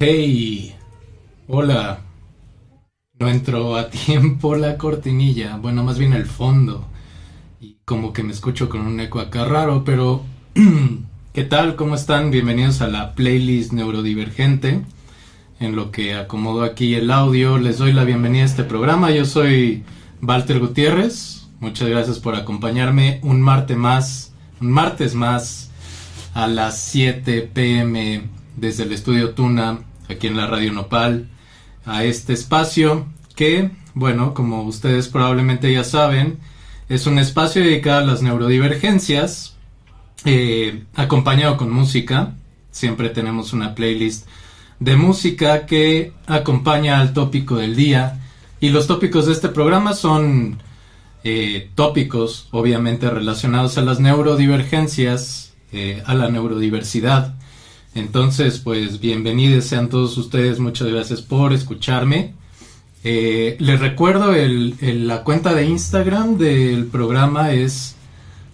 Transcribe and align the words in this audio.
Hey, 0.00 0.76
hola. 1.48 1.98
No 3.18 3.28
entró 3.28 3.74
a 3.74 3.90
tiempo 3.90 4.54
la 4.54 4.78
cortinilla, 4.78 5.56
bueno, 5.56 5.82
más 5.82 5.98
bien 5.98 6.12
el 6.12 6.24
fondo. 6.24 6.86
Y 7.60 7.78
como 7.84 8.12
que 8.12 8.22
me 8.22 8.32
escucho 8.32 8.68
con 8.68 8.82
un 8.82 9.00
eco 9.00 9.18
acá 9.18 9.44
raro, 9.44 9.82
pero 9.82 10.22
¿qué 11.32 11.42
tal? 11.42 11.74
¿Cómo 11.74 11.96
están? 11.96 12.30
Bienvenidos 12.30 12.80
a 12.80 12.86
la 12.86 13.16
playlist 13.16 13.72
neurodivergente. 13.72 14.82
En 15.58 15.74
lo 15.74 15.90
que 15.90 16.14
acomodo 16.14 16.62
aquí 16.62 16.94
el 16.94 17.10
audio, 17.10 17.58
les 17.58 17.78
doy 17.78 17.92
la 17.92 18.04
bienvenida 18.04 18.44
a 18.44 18.46
este 18.46 18.62
programa. 18.62 19.10
Yo 19.10 19.24
soy 19.24 19.82
Walter 20.22 20.60
Gutiérrez. 20.60 21.48
Muchas 21.58 21.88
gracias 21.88 22.20
por 22.20 22.36
acompañarme 22.36 23.18
un 23.24 23.42
martes 23.42 23.76
más, 23.76 24.32
un 24.60 24.70
martes 24.70 25.16
más 25.16 25.72
a 26.34 26.46
las 26.46 26.80
7 26.82 27.50
pm 27.52 28.22
desde 28.54 28.84
el 28.84 28.92
estudio 28.92 29.30
Tuna 29.30 29.87
aquí 30.08 30.26
en 30.26 30.36
la 30.36 30.46
Radio 30.46 30.72
Nopal 30.72 31.28
a 31.84 32.04
este 32.04 32.32
espacio 32.32 33.06
que, 33.34 33.70
bueno, 33.94 34.34
como 34.34 34.62
ustedes 34.62 35.08
probablemente 35.08 35.72
ya 35.72 35.84
saben, 35.84 36.38
es 36.88 37.06
un 37.06 37.18
espacio 37.18 37.62
dedicado 37.62 38.00
a 38.00 38.06
las 38.06 38.22
neurodivergencias, 38.22 39.56
eh, 40.24 40.84
acompañado 40.94 41.56
con 41.56 41.70
música. 41.70 42.34
Siempre 42.70 43.10
tenemos 43.10 43.52
una 43.52 43.74
playlist 43.74 44.26
de 44.80 44.96
música 44.96 45.66
que 45.66 46.12
acompaña 46.26 47.00
al 47.00 47.12
tópico 47.12 47.56
del 47.56 47.76
día. 47.76 48.20
Y 48.60 48.70
los 48.70 48.86
tópicos 48.86 49.26
de 49.26 49.32
este 49.32 49.48
programa 49.48 49.92
son 49.92 50.58
eh, 51.24 51.70
tópicos, 51.74 52.48
obviamente, 52.50 53.08
relacionados 53.10 53.78
a 53.78 53.82
las 53.82 54.00
neurodivergencias, 54.00 55.54
eh, 55.72 56.02
a 56.06 56.14
la 56.14 56.28
neurodiversidad. 56.28 57.37
Entonces, 57.98 58.60
pues 58.60 59.00
bienvenidos 59.00 59.64
sean 59.64 59.88
todos 59.88 60.16
ustedes, 60.18 60.60
muchas 60.60 60.86
gracias 60.86 61.20
por 61.20 61.52
escucharme. 61.52 62.32
Eh, 63.02 63.56
les 63.58 63.80
recuerdo 63.80 64.32
la 64.80 65.24
cuenta 65.24 65.52
de 65.52 65.66
Instagram 65.66 66.38
del 66.38 66.86
programa 66.86 67.50
es 67.50 67.96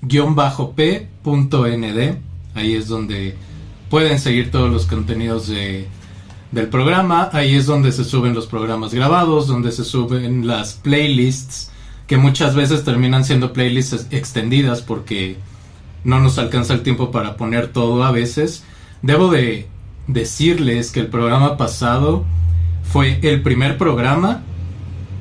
guion 0.00 0.34
bajo 0.34 0.72
p.nd, 0.72 2.16
ahí 2.54 2.72
es 2.72 2.88
donde 2.88 3.37
pueden 3.91 4.19
seguir 4.19 4.50
todos 4.50 4.71
los 4.71 4.87
contenidos 4.87 5.49
de, 5.49 5.88
del 6.50 6.69
programa, 6.69 7.28
ahí 7.34 7.54
es 7.54 7.66
donde 7.66 7.93
se 7.93 8.04
suben 8.04 8.33
los 8.33 8.47
programas 8.47 8.94
grabados, 8.94 9.47
donde 9.47 9.72
se 9.72 9.84
suben 9.84 10.47
las 10.47 10.72
playlists, 10.72 11.71
que 12.06 12.16
muchas 12.16 12.54
veces 12.54 12.83
terminan 12.83 13.27
siendo 13.27 13.53
playlists 13.53 14.06
extendidas 14.10 14.81
porque 14.81 15.37
no 16.03 16.19
nos 16.19 16.38
alcanza 16.38 16.72
el 16.72 16.83
tiempo 16.83 17.10
para 17.10 17.37
poner 17.37 17.69
todo 17.69 18.04
a 18.04 18.10
veces. 18.10 18.65
Debo 19.04 19.31
de 19.31 19.66
decirles 20.06 20.91
que 20.91 21.00
el 21.00 21.09
programa 21.09 21.59
pasado 21.59 22.25
fue 22.84 23.19
el 23.20 23.42
primer 23.42 23.76
programa 23.76 24.42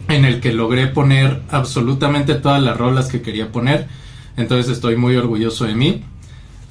en 0.07 0.23
el 0.23 0.39
que 0.39 0.53
logré 0.53 0.87
poner 0.87 1.41
absolutamente 1.49 2.35
todas 2.35 2.63
las 2.63 2.77
rolas 2.77 3.09
que 3.09 3.21
quería 3.21 3.51
poner. 3.51 3.89
Entonces 4.37 4.71
estoy 4.71 4.95
muy 4.95 5.17
orgulloso 5.17 5.65
de 5.65 5.75
mí. 5.75 6.01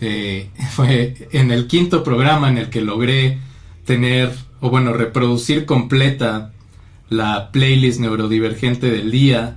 Eh, 0.00 0.48
fue 0.70 1.28
en 1.32 1.50
el 1.50 1.66
quinto 1.66 2.02
programa 2.02 2.48
en 2.48 2.56
el 2.56 2.70
que 2.70 2.80
logré 2.80 3.40
tener, 3.84 4.32
o 4.62 4.70
bueno, 4.70 4.94
reproducir 4.94 5.66
completa 5.66 6.52
la 7.10 7.50
playlist 7.52 8.00
neurodivergente 8.00 8.90
del 8.90 9.10
día. 9.10 9.56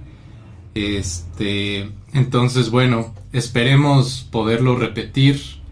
Este, 0.74 1.90
entonces, 2.12 2.70
bueno, 2.70 3.16
esperemos 3.32 4.28
poderlo 4.30 4.76
repetir 4.76 5.64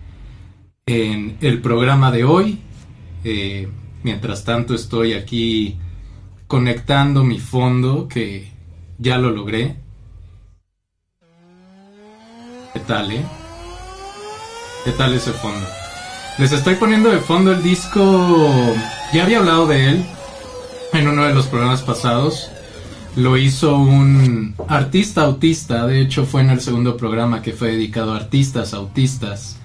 en 0.85 1.38
el 1.41 1.61
programa 1.61 2.11
de 2.11 2.23
hoy. 2.23 2.59
Eh, 3.23 3.69
mientras 4.03 4.44
tanto 4.44 4.73
estoy 4.73 5.13
aquí 5.13 5.77
conectando 6.47 7.23
mi 7.23 7.39
fondo 7.39 8.07
que 8.07 8.51
ya 8.97 9.17
lo 9.17 9.31
logré. 9.31 9.77
¿Qué 12.73 12.79
tal, 12.81 13.11
eh? 13.11 13.23
¿Qué 14.83 14.91
tal 14.91 15.13
ese 15.13 15.31
fondo? 15.31 15.66
Les 16.38 16.51
estoy 16.51 16.75
poniendo 16.75 17.11
de 17.11 17.19
fondo 17.19 17.53
el 17.53 17.61
disco, 17.61 18.75
ya 19.13 19.23
había 19.23 19.38
hablado 19.38 19.67
de 19.67 19.89
él 19.89 20.05
en 20.91 21.07
uno 21.07 21.25
de 21.25 21.33
los 21.33 21.45
programas 21.45 21.83
pasados. 21.83 22.50
Lo 23.15 23.38
hizo 23.38 23.77
un 23.77 24.55
artista 24.67 25.21
autista, 25.21 25.85
de 25.85 26.01
hecho 26.01 26.25
fue 26.25 26.41
en 26.41 26.50
el 26.50 26.59
segundo 26.59 26.97
programa 26.97 27.44
que 27.44 27.53
fue 27.53 27.69
dedicado 27.73 28.13
a 28.13 28.17
artistas 28.17 28.73
autistas. 28.73 29.59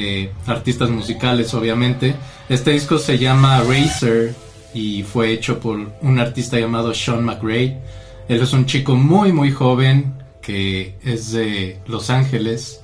Eh, 0.00 0.30
artistas 0.46 0.90
musicales, 0.90 1.52
obviamente. 1.54 2.14
Este 2.48 2.70
disco 2.70 3.00
se 3.00 3.18
llama 3.18 3.60
Racer 3.64 4.32
y 4.72 5.02
fue 5.02 5.32
hecho 5.32 5.58
por 5.58 5.90
un 6.02 6.20
artista 6.20 6.56
llamado 6.56 6.94
Sean 6.94 7.24
McRae. 7.24 7.76
Él 8.28 8.40
es 8.40 8.52
un 8.52 8.64
chico 8.64 8.94
muy, 8.94 9.32
muy 9.32 9.50
joven 9.50 10.14
que 10.40 10.94
es 11.04 11.32
de 11.32 11.80
Los 11.88 12.10
Ángeles 12.10 12.80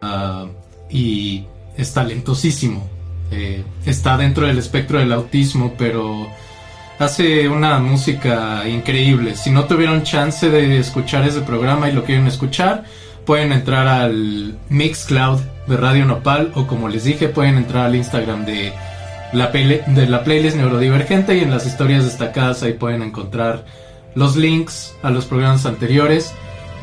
ah, 0.00 0.46
y 0.88 1.44
es 1.76 1.92
talentosísimo. 1.92 2.88
Eh, 3.30 3.62
está 3.84 4.16
dentro 4.16 4.46
del 4.46 4.56
espectro 4.56 5.00
del 5.00 5.12
autismo, 5.12 5.74
pero 5.76 6.28
hace 6.98 7.46
una 7.46 7.78
música 7.78 8.66
increíble. 8.66 9.36
Si 9.36 9.50
no 9.50 9.66
tuvieron 9.66 10.02
chance 10.02 10.48
de 10.48 10.78
escuchar 10.78 11.28
ese 11.28 11.42
programa 11.42 11.90
y 11.90 11.92
lo 11.92 12.04
quieren 12.04 12.26
escuchar, 12.26 12.84
pueden 13.24 13.52
entrar 13.52 13.88
al 13.88 14.58
Mixcloud 14.68 15.40
de 15.66 15.76
Radio 15.76 16.04
Nopal 16.04 16.52
o 16.54 16.66
como 16.66 16.88
les 16.88 17.04
dije 17.04 17.28
pueden 17.28 17.56
entrar 17.56 17.86
al 17.86 17.94
Instagram 17.94 18.44
de 18.44 18.72
la, 19.32 19.48
de 19.48 20.06
la 20.08 20.24
playlist 20.24 20.56
neurodivergente 20.56 21.36
y 21.36 21.40
en 21.40 21.50
las 21.50 21.66
historias 21.66 22.04
destacadas 22.04 22.62
ahí 22.62 22.74
pueden 22.74 23.02
encontrar 23.02 23.64
los 24.14 24.36
links 24.36 24.94
a 25.02 25.10
los 25.10 25.26
programas 25.26 25.66
anteriores. 25.66 26.32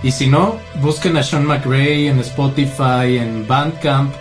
Y 0.01 0.11
si 0.11 0.27
no 0.27 0.55
busquen 0.81 1.17
a 1.17 1.23
Sean 1.23 1.45
McRae 1.45 2.07
en 2.07 2.19
Spotify 2.19 3.17
en 3.17 3.47
Bandcamp. 3.47 4.13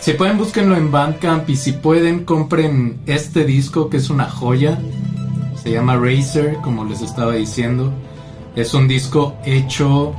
Si 0.00 0.12
pueden 0.12 0.36
búsquenlo 0.36 0.76
en 0.76 0.90
Bandcamp 0.90 1.48
y 1.48 1.56
si 1.56 1.72
pueden 1.72 2.24
compren 2.24 3.00
este 3.06 3.44
disco 3.44 3.88
que 3.88 3.98
es 3.98 4.10
una 4.10 4.28
joya. 4.28 4.78
Se 5.62 5.70
llama 5.70 5.96
Racer 5.96 6.56
como 6.62 6.84
les 6.84 7.00
estaba 7.00 7.34
diciendo. 7.34 7.92
Es 8.56 8.74
un 8.74 8.86
disco 8.86 9.36
hecho 9.44 10.14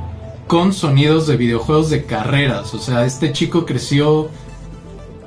con 0.46 0.72
sonidos 0.72 1.26
de 1.26 1.36
videojuegos 1.36 1.90
de 1.90 2.04
carreras. 2.04 2.74
O 2.74 2.78
sea, 2.78 3.04
este 3.04 3.32
chico 3.32 3.66
creció 3.66 4.28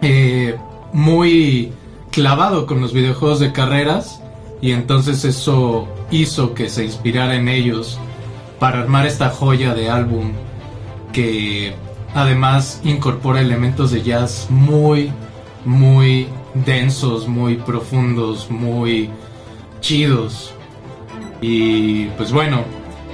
eh, 0.01 0.55
muy 0.93 1.71
clavado 2.11 2.65
con 2.65 2.81
los 2.81 2.93
videojuegos 2.93 3.39
de 3.39 3.51
carreras 3.51 4.21
y 4.61 4.71
entonces 4.71 5.23
eso 5.25 5.87
hizo 6.11 6.53
que 6.53 6.69
se 6.69 6.85
inspirara 6.85 7.35
en 7.35 7.47
ellos 7.47 7.99
para 8.59 8.79
armar 8.79 9.05
esta 9.05 9.29
joya 9.29 9.73
de 9.73 9.89
álbum 9.89 10.31
que 11.13 11.73
además 12.13 12.81
incorpora 12.83 13.41
elementos 13.41 13.91
de 13.91 14.01
jazz 14.01 14.47
muy, 14.49 15.11
muy 15.65 16.27
densos, 16.53 17.27
muy 17.27 17.55
profundos, 17.55 18.49
muy 18.49 19.09
chidos. 19.81 20.53
Y 21.41 22.05
pues 22.17 22.31
bueno, 22.31 22.63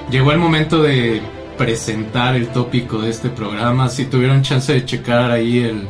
llegó 0.10 0.32
el 0.32 0.40
momento 0.40 0.82
de 0.82 1.22
presentar 1.58 2.36
el 2.36 2.48
tópico 2.50 3.00
de 3.00 3.10
este 3.10 3.30
programa. 3.30 3.90
Si 3.90 4.06
tuvieron 4.06 4.42
chance 4.42 4.74
de 4.74 4.86
checar 4.86 5.32
ahí 5.32 5.60
el, 5.60 5.88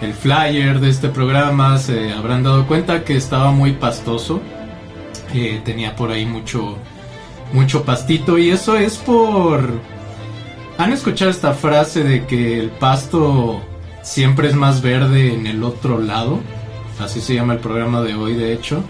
el 0.00 0.12
flyer 0.12 0.80
de 0.80 0.90
este 0.90 1.08
programa, 1.08 1.78
se 1.78 2.12
habrán 2.12 2.42
dado 2.42 2.66
cuenta 2.66 3.04
que 3.04 3.16
estaba 3.16 3.50
muy 3.50 3.72
pastoso. 3.72 4.40
Eh, 5.34 5.60
tenía 5.64 5.96
por 5.96 6.10
ahí 6.10 6.24
mucho, 6.26 6.76
mucho 7.52 7.84
pastito 7.84 8.38
y 8.38 8.50
eso 8.50 8.76
es 8.76 8.96
por... 8.96 9.68
¿Han 10.78 10.92
escuchado 10.92 11.30
esta 11.30 11.54
frase 11.54 12.04
de 12.04 12.26
que 12.26 12.60
el 12.60 12.68
pasto 12.70 13.62
siempre 14.02 14.48
es 14.48 14.54
más 14.54 14.82
verde 14.82 15.32
en 15.32 15.46
el 15.46 15.64
otro 15.64 15.98
lado? 15.98 16.40
Así 17.00 17.20
se 17.20 17.34
llama 17.34 17.54
el 17.54 17.60
programa 17.60 18.02
de 18.02 18.14
hoy, 18.14 18.34
de 18.34 18.52
hecho. 18.52 18.84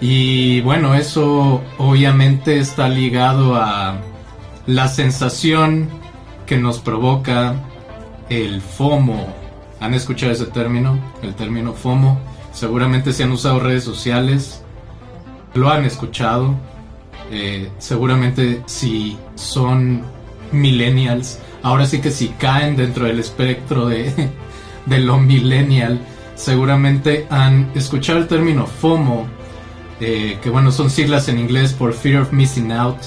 Y 0.00 0.62
bueno, 0.62 0.94
eso 0.94 1.62
obviamente 1.76 2.58
está 2.58 2.88
ligado 2.88 3.54
a 3.56 4.00
la 4.66 4.88
sensación 4.88 5.88
que 6.46 6.56
nos 6.56 6.78
provoca 6.78 7.54
el 8.28 8.60
FOMO. 8.60 9.34
¿Han 9.80 9.94
escuchado 9.94 10.32
ese 10.32 10.46
término? 10.46 10.98
El 11.22 11.34
término 11.34 11.72
FOMO. 11.72 12.20
Seguramente 12.52 13.12
si 13.12 13.22
han 13.22 13.32
usado 13.32 13.60
redes 13.60 13.84
sociales, 13.84 14.62
lo 15.54 15.70
han 15.70 15.84
escuchado. 15.84 16.54
Eh, 17.30 17.70
seguramente 17.78 18.62
si 18.66 19.16
son 19.36 20.02
millennials, 20.52 21.38
ahora 21.62 21.86
sí 21.86 22.00
que 22.00 22.10
si 22.10 22.28
caen 22.30 22.76
dentro 22.76 23.06
del 23.06 23.20
espectro 23.20 23.86
de, 23.86 24.12
de 24.86 24.98
lo 24.98 25.18
millennial, 25.18 26.00
seguramente 26.34 27.26
han 27.30 27.70
escuchado 27.74 28.18
el 28.18 28.26
término 28.26 28.66
FOMO, 28.66 29.26
eh, 30.00 30.38
que 30.42 30.50
bueno, 30.50 30.72
son 30.72 30.90
siglas 30.90 31.28
en 31.28 31.38
inglés 31.38 31.72
por 31.72 31.92
Fear 31.92 32.22
of 32.22 32.32
Missing 32.32 32.72
Out, 32.72 32.98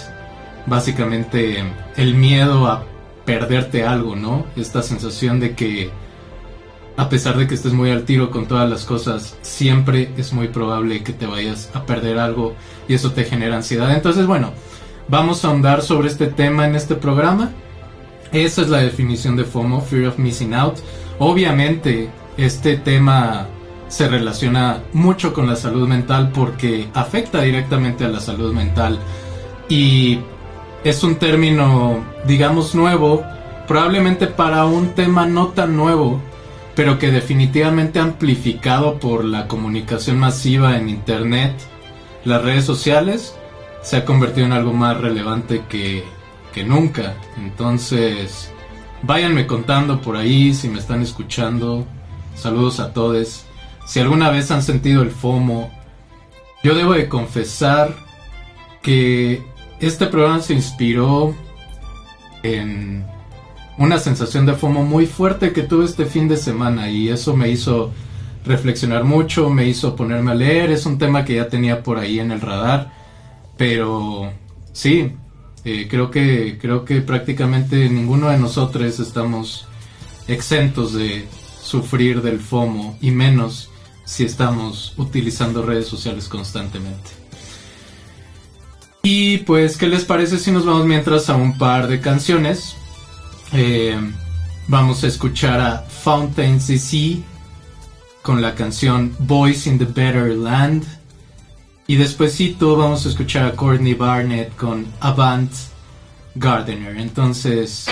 básicamente 0.66 1.64
el 1.98 2.16
miedo 2.16 2.68
a 2.68 2.86
perderte 3.26 3.84
algo, 3.84 4.16
¿no? 4.16 4.46
Esta 4.56 4.82
sensación 4.82 5.40
de 5.40 5.56
que 5.56 5.92
a 6.96 7.10
pesar 7.10 7.38
de 7.38 7.48
que 7.48 7.56
estés 7.56 7.74
muy 7.74 7.90
al 7.90 8.04
tiro 8.04 8.30
con 8.30 8.48
todas 8.48 8.70
las 8.70 8.86
cosas, 8.86 9.36
siempre 9.42 10.12
es 10.18 10.32
muy 10.32 10.50
probable 10.50 11.04
que 11.04 11.14
te 11.14 11.26
vayas 11.26 11.70
a 11.74 11.86
perder 11.86 12.20
algo 12.20 12.54
y 12.88 12.94
eso 12.94 13.12
te 13.12 13.24
genera 13.24 13.56
ansiedad. 13.56 13.94
Entonces, 13.96 14.28
bueno, 14.28 14.52
vamos 15.08 15.44
a 15.44 15.48
ahondar 15.48 15.82
sobre 15.82 16.10
este 16.10 16.28
tema 16.28 16.68
en 16.68 16.76
este 16.76 16.96
programa. 16.96 17.52
Esa 18.32 18.62
es 18.62 18.70
la 18.70 18.80
definición 18.80 19.36
de 19.36 19.44
FOMO, 19.44 19.82
Fear 19.82 20.08
of 20.08 20.20
Missing 20.20 20.54
Out. 20.54 20.80
Obviamente, 21.20 22.10
este 22.38 22.78
tema 22.78 23.48
se 23.88 24.08
relaciona 24.08 24.82
mucho 24.94 25.34
con 25.34 25.48
la 25.48 25.56
salud 25.56 25.88
mental 25.88 26.32
porque 26.32 26.90
afecta 26.94 27.42
directamente 27.42 28.06
a 28.06 28.10
la 28.10 28.20
salud 28.20 28.54
mental 28.54 29.00
y 29.70 30.20
es 30.84 31.04
un 31.04 31.16
término, 31.16 32.04
digamos, 32.26 32.76
nuevo, 32.76 33.24
probablemente 33.68 34.28
para 34.28 34.66
un 34.66 34.90
tema 34.90 35.26
no 35.26 35.50
tan 35.50 35.78
nuevo, 35.78 36.20
pero 36.76 37.00
que 37.00 37.12
definitivamente 37.12 38.00
amplificado 38.00 39.00
por 39.00 39.24
la 39.24 39.48
comunicación 39.48 40.20
masiva 40.20 40.78
en 40.78 40.90
Internet, 40.90 41.54
las 42.26 42.42
redes 42.42 42.66
sociales, 42.66 43.36
se 43.82 43.98
ha 43.98 44.06
convertido 44.06 44.46
en 44.48 44.54
algo 44.54 44.74
más 44.74 45.00
relevante 45.00 45.64
que, 45.70 46.04
que 46.54 46.64
nunca. 46.64 47.16
Entonces, 47.38 48.52
váyanme 49.02 49.48
contando 49.48 50.02
por 50.02 50.18
ahí 50.18 50.54
si 50.54 50.68
me 50.68 50.80
están 50.80 51.02
escuchando. 51.02 51.86
Saludos 52.36 52.80
a 52.80 52.92
todos. 52.94 53.46
Si 53.86 54.00
alguna 54.00 54.32
vez 54.32 54.52
han 54.52 54.64
sentido 54.64 55.02
el 55.02 55.12
FOMO, 55.12 55.72
yo 56.64 56.74
debo 56.76 56.94
de 56.94 57.10
confesar 57.10 57.94
que 58.82 59.44
este 59.86 60.08
programa 60.08 60.42
se 60.42 60.54
inspiró 60.54 61.36
en 62.44 63.06
una 63.78 63.98
sensación 63.98 64.46
de 64.46 64.54
FOMO 64.54 64.84
muy 64.84 65.06
fuerte 65.06 65.52
que 65.52 65.64
tuve 65.64 65.86
este 65.86 66.06
fin 66.06 66.28
de 66.28 66.38
semana 66.38 66.90
y 66.90 67.10
eso 67.10 67.36
me 67.36 67.50
hizo 67.50 67.92
reflexionar 68.46 69.04
mucho, 69.04 69.50
me 69.50 69.68
hizo 69.68 69.96
ponerme 69.96 70.32
a 70.32 70.36
leer, 70.36 70.72
es 70.72 70.86
un 70.86 70.98
tema 70.98 71.26
que 71.26 71.36
ya 71.36 71.48
tenía 71.48 71.82
por 71.82 71.98
ahí 71.98 72.20
en 72.20 72.32
el 72.32 72.42
radar, 72.42 72.92
pero 73.58 74.32
sí, 74.74 75.14
eh, 75.66 75.88
creo 75.90 76.12
que 76.12 76.58
creo 76.60 76.86
que 76.86 77.02
prácticamente 77.02 77.90
ninguno 77.90 78.30
de 78.30 78.38
nosotros 78.38 79.00
estamos 79.00 79.66
exentos 80.28 80.94
de 80.94 81.26
sufrir 81.62 82.22
del 82.22 82.40
FOMO 82.40 82.98
y 83.02 83.12
menos 83.12 83.70
si 84.06 84.26
estamos 84.26 84.94
utilizando 84.98 85.64
redes 85.64 85.88
sociales 85.88 86.28
constantemente. 86.28 87.23
Y 89.06 89.40
pues, 89.40 89.76
¿qué 89.76 89.88
les 89.88 90.06
parece 90.06 90.40
si 90.40 90.50
nos 90.50 90.66
vamos 90.66 90.86
mientras 90.86 91.30
a 91.30 91.36
un 91.36 91.58
par 91.58 91.90
de 91.90 92.00
canciones? 92.00 92.78
Eh, 93.52 94.00
vamos 94.70 95.04
a 95.04 95.08
escuchar 95.08 95.60
a 95.60 95.80
Fountains 95.80 96.68
DC 96.68 97.22
con 98.22 98.42
la 98.42 98.56
canción 98.56 99.14
Boys 99.20 99.68
in 99.68 99.78
the 99.78 99.84
Better 99.84 100.34
Land. 100.34 100.86
Y 101.86 101.98
despuesito 101.98 102.78
vamos 102.78 103.06
a 103.06 103.10
escuchar 103.10 103.46
a 103.46 103.52
Courtney 103.52 103.94
Barnett 103.94 104.56
con 104.56 104.88
Avant 105.02 105.52
Gardener. 106.36 106.98
Entonces, 106.98 107.88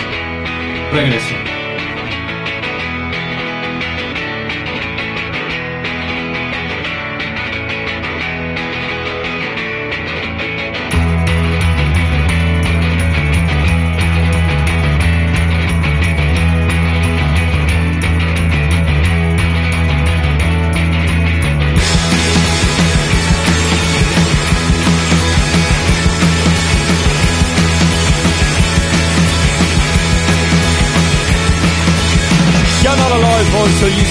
regreso. 0.92 1.61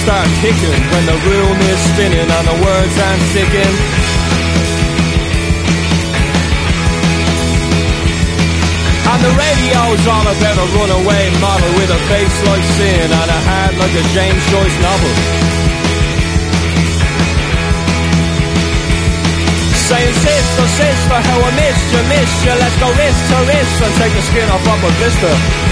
Start 0.02 0.26
kicking 0.42 0.82
when 0.90 1.04
the 1.06 1.18
room 1.30 1.56
is 1.70 1.78
spinning 1.94 2.26
and 2.26 2.44
the 2.50 2.58
words 2.58 2.94
aren't 2.98 3.22
sticking. 3.30 3.74
And 9.06 9.20
the 9.22 9.32
radio's 9.38 10.02
all 10.10 10.26
about 10.26 10.56
a 10.58 10.66
runaway 10.74 11.24
model 11.38 11.70
with 11.78 11.90
a 11.94 12.00
face 12.10 12.36
like 12.50 12.66
sin 12.74 13.06
and 13.14 13.28
a 13.30 13.40
heart 13.46 13.74
like 13.78 13.94
a 13.94 14.04
James 14.10 14.42
Joyce 14.50 14.78
novel. 14.82 15.12
Saying 19.86 20.14
sister, 20.18 20.66
oh, 20.66 20.78
sister, 20.82 21.18
how 21.30 21.38
I 21.46 21.50
missed 21.54 21.88
you, 21.94 22.02
missed 22.10 22.40
you 22.42 22.54
Let's 22.58 22.76
go 22.80 22.88
wrist 22.90 23.22
to 23.30 23.38
wrist 23.46 23.76
and 23.86 23.92
take 24.02 24.14
the 24.18 24.24
skin 24.24 24.48
off 24.50 24.66
of 24.66 24.78
a 24.82 24.90
blister 24.98 25.71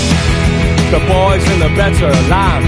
the 0.91 0.99
boys 1.07 1.39
in 1.47 1.59
the 1.63 1.71
better 1.79 2.11
land. 2.27 2.67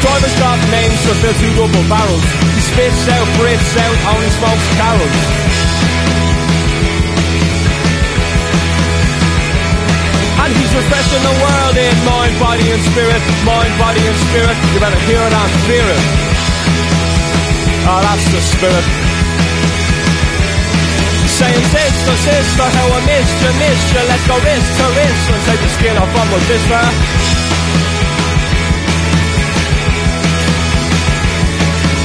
Drivers 0.00 0.36
got 0.40 0.56
names 0.72 1.00
for 1.04 1.16
their 1.20 1.36
two 1.36 1.52
double 1.52 1.84
barrels. 1.84 2.24
He 2.56 2.60
spits 2.64 3.04
out, 3.12 3.28
breathes 3.36 3.76
out, 3.76 3.96
only 4.08 4.30
smokes 4.40 4.68
carols. 4.80 5.18
And 10.40 10.50
he's 10.56 10.72
refreshing 10.72 11.24
the 11.28 11.36
world 11.44 11.76
in 11.76 11.96
mind, 12.08 12.32
body 12.40 12.66
and 12.72 12.80
spirit, 12.80 13.20
mind, 13.44 13.72
body 13.76 14.00
and 14.00 14.16
spirit. 14.32 14.56
You 14.72 14.80
better 14.80 15.00
hear 15.04 15.20
it 15.20 15.34
and 15.36 15.52
fear 15.68 15.84
it. 15.84 16.02
Oh, 17.84 18.00
that's 18.00 18.24
the 18.32 18.40
spirit. 18.40 19.05
Saying 21.36 21.68
sister, 21.68 22.16
sister, 22.16 22.64
how 22.64 22.88
I 22.96 23.00
missed 23.04 23.36
you, 23.44 23.52
missed 23.60 23.92
you. 23.92 24.00
Let's 24.08 24.24
go 24.24 24.40
wrist 24.40 24.70
to 24.80 24.86
wrist 24.96 25.24
and 25.28 25.42
take 25.44 25.60
the 25.60 25.68
skin 25.68 25.96
off 26.00 26.08
on 26.16 26.26
my 26.32 26.40
sister 26.48 26.82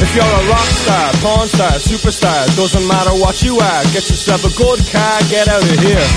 If 0.04 0.12
you're 0.20 0.36
a 0.36 0.44
rock 0.52 0.70
star, 0.84 1.08
porn 1.24 1.48
star, 1.48 1.80
superstar 1.80 2.44
Doesn't 2.60 2.86
matter 2.86 3.16
what 3.24 3.42
you 3.42 3.56
are 3.56 3.82
Get 3.96 4.04
yourself 4.12 4.44
a 4.44 4.52
good 4.52 4.84
car, 4.92 5.16
get 5.32 5.48
out 5.48 5.64
of 5.64 5.80
here. 5.80 6.08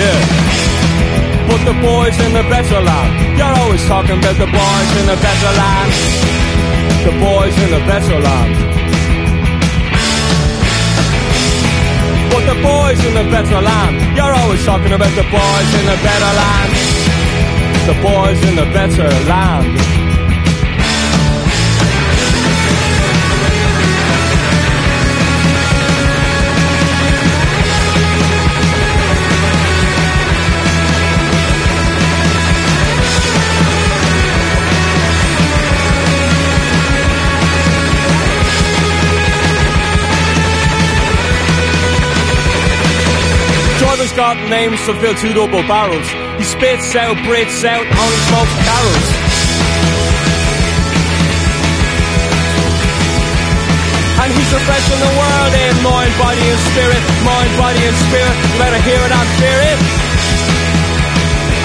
Yeah. 0.00 0.16
Put 1.44 1.60
the 1.68 1.76
boys 1.84 2.16
in 2.24 2.32
the 2.32 2.44
better 2.48 2.80
land. 2.80 3.36
You're 3.36 3.52
always 3.60 3.84
talking 3.84 4.16
about 4.16 4.36
the 4.40 4.48
boys 4.48 4.90
in 4.96 5.06
the 5.12 5.18
better 5.20 5.52
land 5.60 6.59
the 7.04 7.12
boys 7.12 7.56
in 7.56 7.70
the 7.70 7.82
better 7.88 8.18
land. 8.20 8.54
But 12.30 12.44
the 12.44 12.58
boys 12.62 13.00
in 13.04 13.14
the 13.14 13.24
better 13.30 13.60
land, 13.60 14.16
you're 14.16 14.34
always 14.34 14.64
talking 14.66 14.92
about 14.92 15.14
the 15.16 15.24
boys 15.32 15.70
in 15.80 15.84
the 15.86 15.98
better 16.04 16.32
land. 16.40 16.70
The 17.88 17.96
boys 18.02 18.40
in 18.48 18.54
the 18.56 18.68
better 18.76 19.08
land. 19.28 20.09
Got 44.30 44.46
names 44.46 44.78
to 44.86 44.94
fill 45.02 45.10
two 45.18 45.34
double 45.34 45.66
barrels. 45.66 46.06
He 46.38 46.46
spits 46.46 46.94
out, 46.94 47.18
breathes 47.26 47.66
out, 47.66 47.82
only 47.82 48.20
smokes 48.30 48.54
carols. 48.62 49.08
And 54.22 54.30
he's 54.30 54.50
refreshing 54.54 55.02
the 55.02 55.12
world 55.18 55.52
in 55.66 55.74
mind, 55.82 56.14
body 56.14 56.46
and 56.46 56.62
spirit. 56.70 57.02
mind, 57.26 57.50
body, 57.58 57.82
and 57.82 57.98
spirit. 58.06 58.36
You 58.38 58.54
better 58.62 58.78
hear 58.86 59.02
it 59.02 59.10
and 59.10 59.30
fear 59.42 59.58
it. 59.66 59.78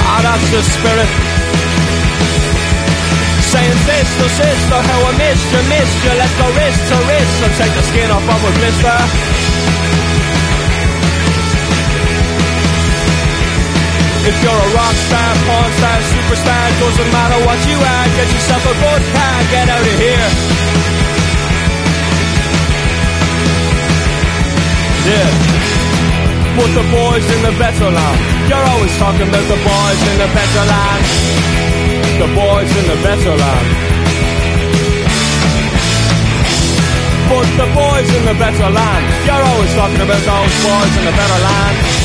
Ah, 0.10 0.26
that's 0.26 0.50
the 0.50 0.62
spirit. 0.66 1.12
Saying 3.46 3.78
sister, 3.86 4.30
sister, 4.42 4.80
how 4.90 5.00
I 5.06 5.14
missed 5.22 5.54
you, 5.54 5.62
missed 5.70 6.02
you. 6.02 6.14
Let's 6.18 6.34
go 6.34 6.50
wrist 6.58 6.82
to 6.90 6.98
wrist 7.06 7.38
and 7.46 7.54
take 7.62 7.74
the 7.78 7.86
skin 7.94 8.10
off 8.10 8.26
of 8.26 8.42
a 8.42 8.52
blister. 8.58 9.35
If 14.26 14.34
you're 14.42 14.58
a 14.58 14.70
rock 14.74 14.96
star, 15.06 15.32
porn 15.46 15.70
star, 15.78 15.98
superstar, 16.10 16.66
doesn't 16.82 17.12
matter 17.14 17.38
what 17.46 17.62
you 17.70 17.78
are, 17.78 18.06
get 18.18 18.26
yourself 18.34 18.64
a 18.66 18.74
good 18.74 19.04
car, 19.14 19.36
get 19.54 19.70
out 19.70 19.86
of 19.86 19.98
here. 20.02 20.30
Yeah. 25.06 25.30
Put 26.58 26.74
the 26.74 26.86
boys 26.90 27.26
in 27.38 27.40
the 27.46 27.54
better 27.62 27.86
land. 27.86 28.20
You're 28.50 28.66
always 28.66 28.98
talking 28.98 29.30
about 29.30 29.46
the 29.46 29.62
boys 29.62 30.02
in 30.10 30.18
the 30.18 30.30
better 30.34 30.64
land. 30.74 31.04
The 32.18 32.30
boys 32.34 32.72
in 32.82 32.86
the 32.90 33.00
better 33.06 33.36
land. 33.38 33.68
Put 37.30 37.48
the 37.62 37.70
boys 37.78 38.10
in 38.10 38.24
the 38.26 38.38
better 38.42 38.70
land. 38.74 39.04
You're 39.22 39.46
always 39.54 39.74
talking 39.78 40.02
about 40.02 40.24
those 40.26 40.54
boys 40.66 40.94
in 40.98 41.04
the 41.06 41.14
better 41.14 41.40
land. 41.46 42.05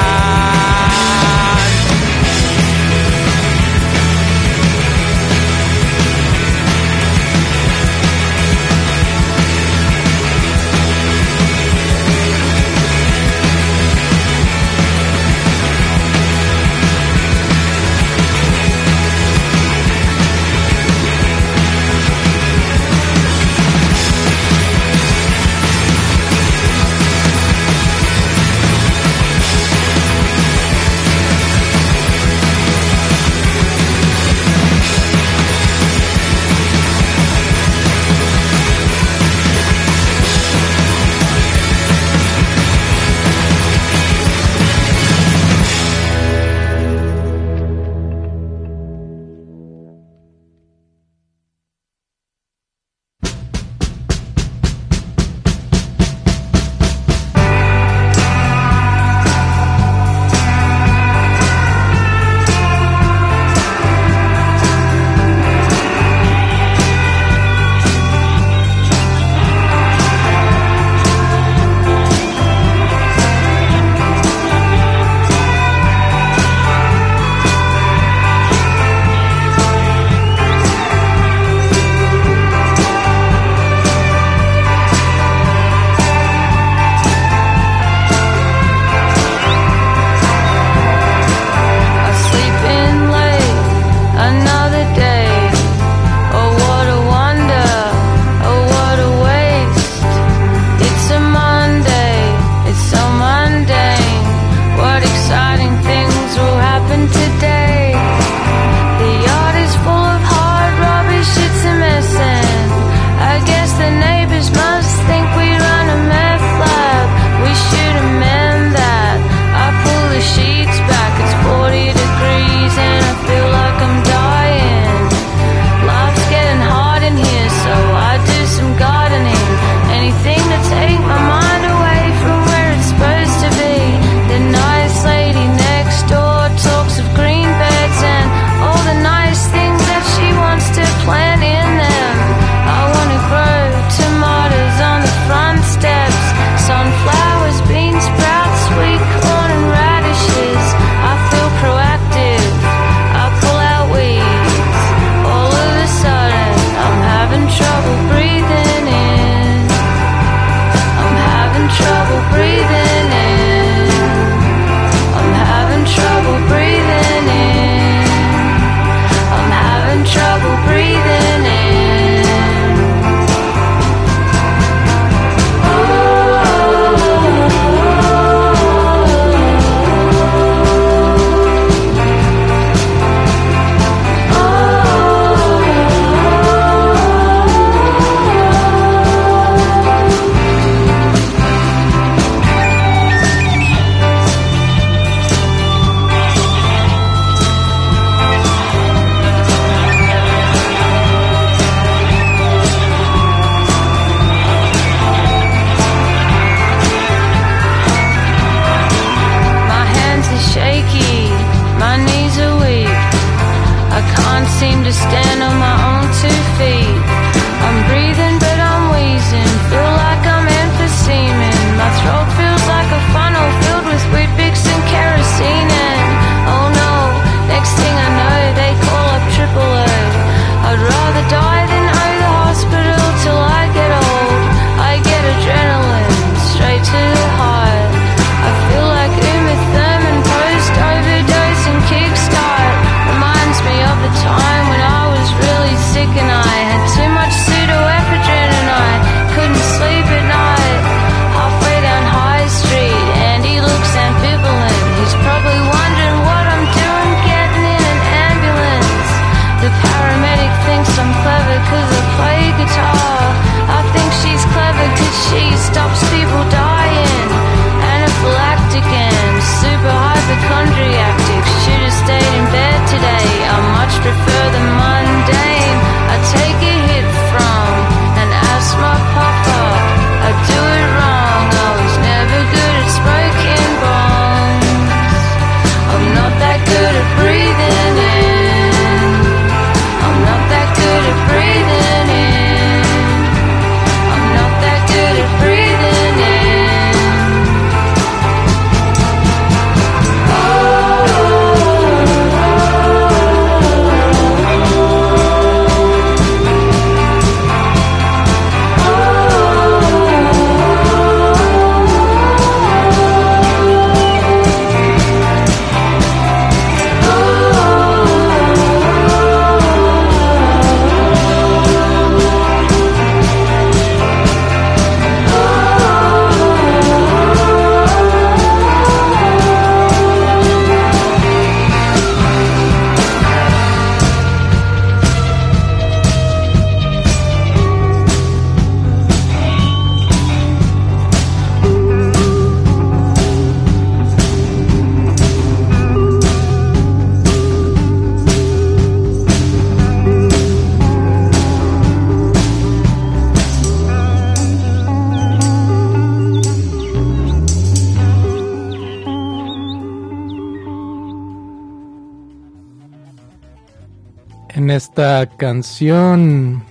Esta 364.71 365.25
canción, 365.25 366.63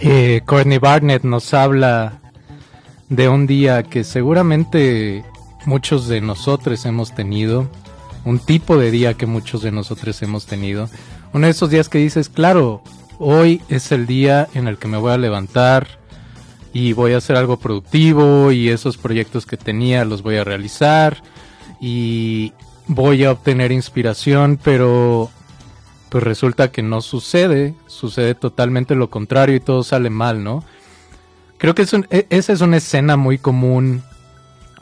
eh, 0.00 0.40
Courtney 0.46 0.78
Barnett 0.78 1.24
nos 1.24 1.52
habla 1.52 2.20
de 3.08 3.28
un 3.28 3.48
día 3.48 3.82
que 3.82 4.04
seguramente 4.04 5.24
muchos 5.66 6.06
de 6.06 6.20
nosotros 6.20 6.86
hemos 6.86 7.12
tenido, 7.12 7.68
un 8.24 8.38
tipo 8.38 8.78
de 8.78 8.92
día 8.92 9.14
que 9.14 9.26
muchos 9.26 9.62
de 9.62 9.72
nosotros 9.72 10.22
hemos 10.22 10.46
tenido. 10.46 10.88
Uno 11.32 11.46
de 11.48 11.50
esos 11.50 11.70
días 11.70 11.88
que 11.88 11.98
dices, 11.98 12.28
claro, 12.28 12.84
hoy 13.18 13.62
es 13.68 13.90
el 13.90 14.06
día 14.06 14.46
en 14.54 14.68
el 14.68 14.78
que 14.78 14.86
me 14.86 14.96
voy 14.96 15.10
a 15.10 15.18
levantar 15.18 15.88
y 16.72 16.92
voy 16.92 17.14
a 17.14 17.16
hacer 17.16 17.34
algo 17.34 17.56
productivo 17.56 18.52
y 18.52 18.68
esos 18.68 18.96
proyectos 18.96 19.44
que 19.44 19.56
tenía 19.56 20.04
los 20.04 20.22
voy 20.22 20.36
a 20.36 20.44
realizar 20.44 21.20
y 21.80 22.52
voy 22.86 23.24
a 23.24 23.32
obtener 23.32 23.72
inspiración, 23.72 24.56
pero 24.62 25.30
pues 26.12 26.24
resulta 26.24 26.70
que 26.70 26.82
no 26.82 27.00
sucede, 27.00 27.74
sucede 27.86 28.34
totalmente 28.34 28.94
lo 28.94 29.08
contrario 29.08 29.56
y 29.56 29.60
todo 29.60 29.82
sale 29.82 30.10
mal, 30.10 30.44
¿no? 30.44 30.62
Creo 31.56 31.74
que 31.74 31.86
e, 32.10 32.26
esa 32.28 32.52
es 32.52 32.60
una 32.60 32.76
escena 32.76 33.16
muy 33.16 33.38
común 33.38 34.02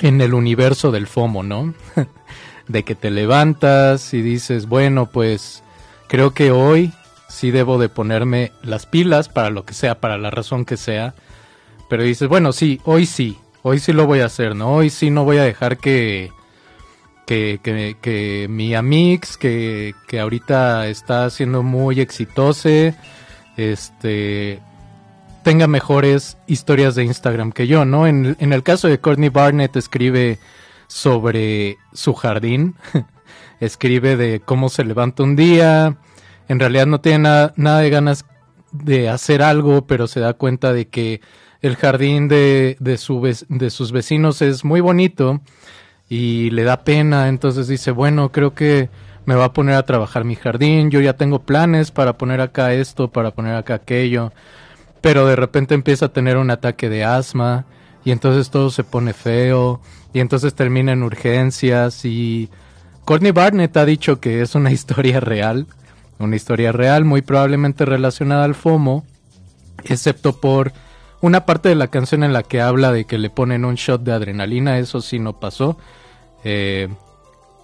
en 0.01 0.21
el 0.23 0.35
universo 0.35 0.90
del 0.90 1.07
FOMO, 1.07 1.45
¿no? 1.45 1.73
de 2.66 2.83
que 2.83 2.97
te 2.97 3.12
levantas 3.12 4.12
y 4.12 4.23
dices, 4.23 4.66
bueno, 4.66 5.07
pues 5.07 5.62
creo 6.09 6.35
que 6.35 6.51
hoy 6.51 6.93
sí 7.29 7.53
debo 7.53 7.79
de 7.79 7.88
ponerme 7.88 8.51
las 8.64 8.87
pilas 8.87 9.29
para 9.29 9.51
lo 9.51 9.64
que 9.64 9.75
sea, 9.75 10.01
para 10.01 10.19
la 10.19 10.33
razón 10.33 10.64
que 10.64 10.77
sea. 10.77 11.14
Pero 11.88 12.03
dices, 12.03 12.29
bueno, 12.29 12.51
sí, 12.51 12.81
hoy 12.83 13.07
sí, 13.07 13.38
hoy 13.62 13.79
sí 13.79 13.93
lo 13.93 14.05
voy 14.05 14.19
a 14.19 14.27
hacer, 14.27 14.57
¿no? 14.57 14.75
Hoy 14.75 14.90
sí 14.90 15.11
no 15.11 15.23
voy 15.23 15.37
a 15.37 15.45
dejar 15.45 15.79
que, 15.79 16.33
que, 17.31 17.97
que, 18.01 18.49
mi 18.51 18.75
Amix, 18.75 19.37
que, 19.37 19.95
que 20.09 20.19
ahorita 20.19 20.88
está 20.88 21.31
siendo 21.31 21.62
muy 21.62 22.01
exitoso, 22.01 22.69
este, 23.57 24.59
tenga 25.45 25.69
mejores 25.69 26.38
historias 26.49 26.97
de 26.97 27.05
Instagram 27.05 27.53
que 27.53 27.69
yo, 27.69 27.85
¿no? 27.85 28.09
En, 28.09 28.37
en 28.40 28.53
el 28.53 28.64
caso 28.64 28.88
de 28.88 28.99
Courtney 28.99 29.29
Barnett 29.29 29.77
escribe 29.77 30.40
sobre 30.88 31.79
su 31.93 32.14
jardín, 32.14 32.75
escribe 33.61 34.16
de 34.16 34.40
cómo 34.40 34.69
se 34.69 34.83
levanta 34.83 35.23
un 35.23 35.37
día, 35.37 35.99
en 36.49 36.59
realidad 36.59 36.87
no 36.87 37.01
tiene 37.01 37.21
nada, 37.21 37.53
nada 37.55 37.79
de 37.79 37.90
ganas 37.90 38.25
de 38.73 39.09
hacer 39.09 39.40
algo, 39.40 39.87
pero 39.87 40.09
se 40.09 40.19
da 40.19 40.33
cuenta 40.33 40.73
de 40.73 40.88
que 40.88 41.21
el 41.61 41.77
jardín 41.77 42.27
de, 42.27 42.77
de, 42.81 42.97
su, 42.97 43.23
de 43.49 43.71
sus 43.71 43.93
vecinos 43.93 44.43
es 44.43 44.64
muy 44.64 44.81
bonito 44.81 45.40
y 46.11 46.51
le 46.51 46.64
da 46.64 46.83
pena, 46.83 47.29
entonces 47.29 47.68
dice, 47.68 47.92
bueno, 47.92 48.33
creo 48.33 48.53
que 48.53 48.90
me 49.27 49.37
va 49.37 49.46
a 49.46 49.53
poner 49.53 49.77
a 49.77 49.87
trabajar 49.87 50.25
mi 50.25 50.35
jardín, 50.35 50.90
yo 50.90 51.01
ya 51.01 51.12
tengo 51.12 51.42
planes 51.42 51.92
para 51.92 52.18
poner 52.18 52.40
acá 52.40 52.75
esto, 52.75 53.09
para 53.09 53.31
poner 53.31 53.55
acá 53.55 53.75
aquello, 53.75 54.33
pero 55.01 55.25
de 55.25 55.37
repente 55.37 55.73
empieza 55.73 56.07
a 56.07 56.12
tener 56.12 56.37
un 56.37 56.51
ataque 56.51 56.88
de 56.88 57.05
asma 57.05 57.64
y 58.05 58.11
entonces 58.11 58.51
todo 58.51 58.70
se 58.70 58.83
pone 58.83 59.12
feo 59.12 59.81
y 60.12 60.18
entonces 60.18 60.55
termina 60.55 60.90
en 60.90 61.05
urgencias. 61.05 62.05
Y 62.05 62.51
Courtney 63.05 63.31
Barnett 63.31 63.77
ha 63.77 63.85
dicho 63.85 64.18
que 64.18 64.42
es 64.42 64.57
una 64.57 64.73
historia 64.73 65.20
real, 65.20 65.68
una 66.18 66.35
historia 66.35 66.73
real 66.73 67.05
muy 67.05 67.23
probablemente 67.23 67.85
relacionada 67.85 68.42
al 68.42 68.57
FOMO, 68.57 69.05
excepto 69.85 70.40
por 70.40 70.73
una 71.20 71.46
parte 71.46 71.68
de 71.68 71.77
la 71.77 71.87
canción 71.87 72.25
en 72.25 72.33
la 72.33 72.42
que 72.42 72.61
habla 72.61 72.90
de 72.90 73.05
que 73.05 73.16
le 73.16 73.31
ponen 73.31 73.64
un 73.64 73.77
shot 73.77 74.03
de 74.03 74.12
adrenalina, 74.12 74.79
eso 74.79 75.01
sí 75.01 75.20
no 75.20 75.38
pasó. 75.38 75.79
Eh, 76.44 76.88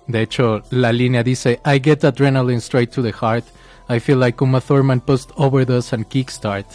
de 0.06 0.22
hecho, 0.22 0.62
la 0.70 0.92
línea 0.92 1.22
dice, 1.22 1.60
I 1.64 1.80
get 1.82 2.04
adrenaline 2.04 2.60
straight 2.60 2.90
to 2.92 3.02
the 3.02 3.12
heart. 3.12 3.44
I 3.88 4.00
feel 4.00 4.18
like 4.18 4.42
Uma 4.42 4.60
Thurman 4.60 5.00
post 5.00 5.30
overdose 5.36 5.94
and 5.94 6.06
kickstart. 6.06 6.66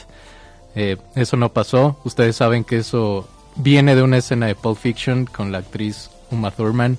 Eh, 0.76 0.98
eso 1.16 1.38
no 1.38 1.50
pasó. 1.50 1.98
Ustedes 2.04 2.38
saben 2.38 2.64
que 2.64 2.78
eso 2.78 3.28
viene 3.56 3.96
de 3.96 4.04
una 4.04 4.18
escena 4.18 4.48
de 4.48 4.56
Pulp 4.56 4.78
Fiction 4.78 5.26
con 5.26 5.52
la 5.52 5.60
actriz 5.60 6.10
Uma 6.30 6.52
Thurman. 6.52 6.98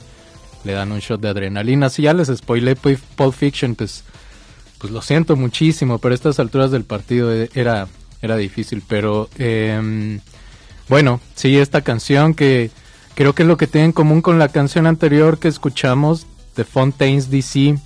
Le 0.65 0.73
dan 0.73 0.93
un 0.93 1.01
shot 1.01 1.21
de 1.21 1.29
adrenalina. 1.29 1.91
Si 1.91 2.03
ya 2.03 2.13
les 2.13 2.29
spoilé 2.29 2.77
Pulp 2.77 3.35
Fiction, 3.35 3.75
pues, 3.75 4.05
pues 4.79 4.93
lo 4.93 5.03
siento 5.03 5.37
muchísimo. 5.37 5.99
Pero 5.99 6.13
a 6.13 6.15
estas 6.15 6.39
alturas 6.39 6.71
del 6.71 6.85
partido 6.85 7.33
eh, 7.33 7.51
era, 7.55 7.89
era 8.21 8.37
difícil. 8.37 8.83
Pero 8.87 9.29
em, 9.39 10.21
bueno, 10.89 11.21
sí, 11.35 11.59
esta 11.59 11.81
canción 11.81 12.35
que 12.35 12.71
creo 13.15 13.35
que 13.35 13.43
es 13.43 13.49
lo 13.49 13.57
que 13.57 13.67
tiene 13.67 13.87
en 13.87 13.93
común 13.93 14.23
con 14.23 14.39
la 14.39 14.49
canción 14.49 14.87
anterior 14.87 15.39
que 15.39 15.49
escuchamos 15.49 16.27
de 16.57 16.65
Fontaine's 16.65 17.31
DC. 17.31 17.79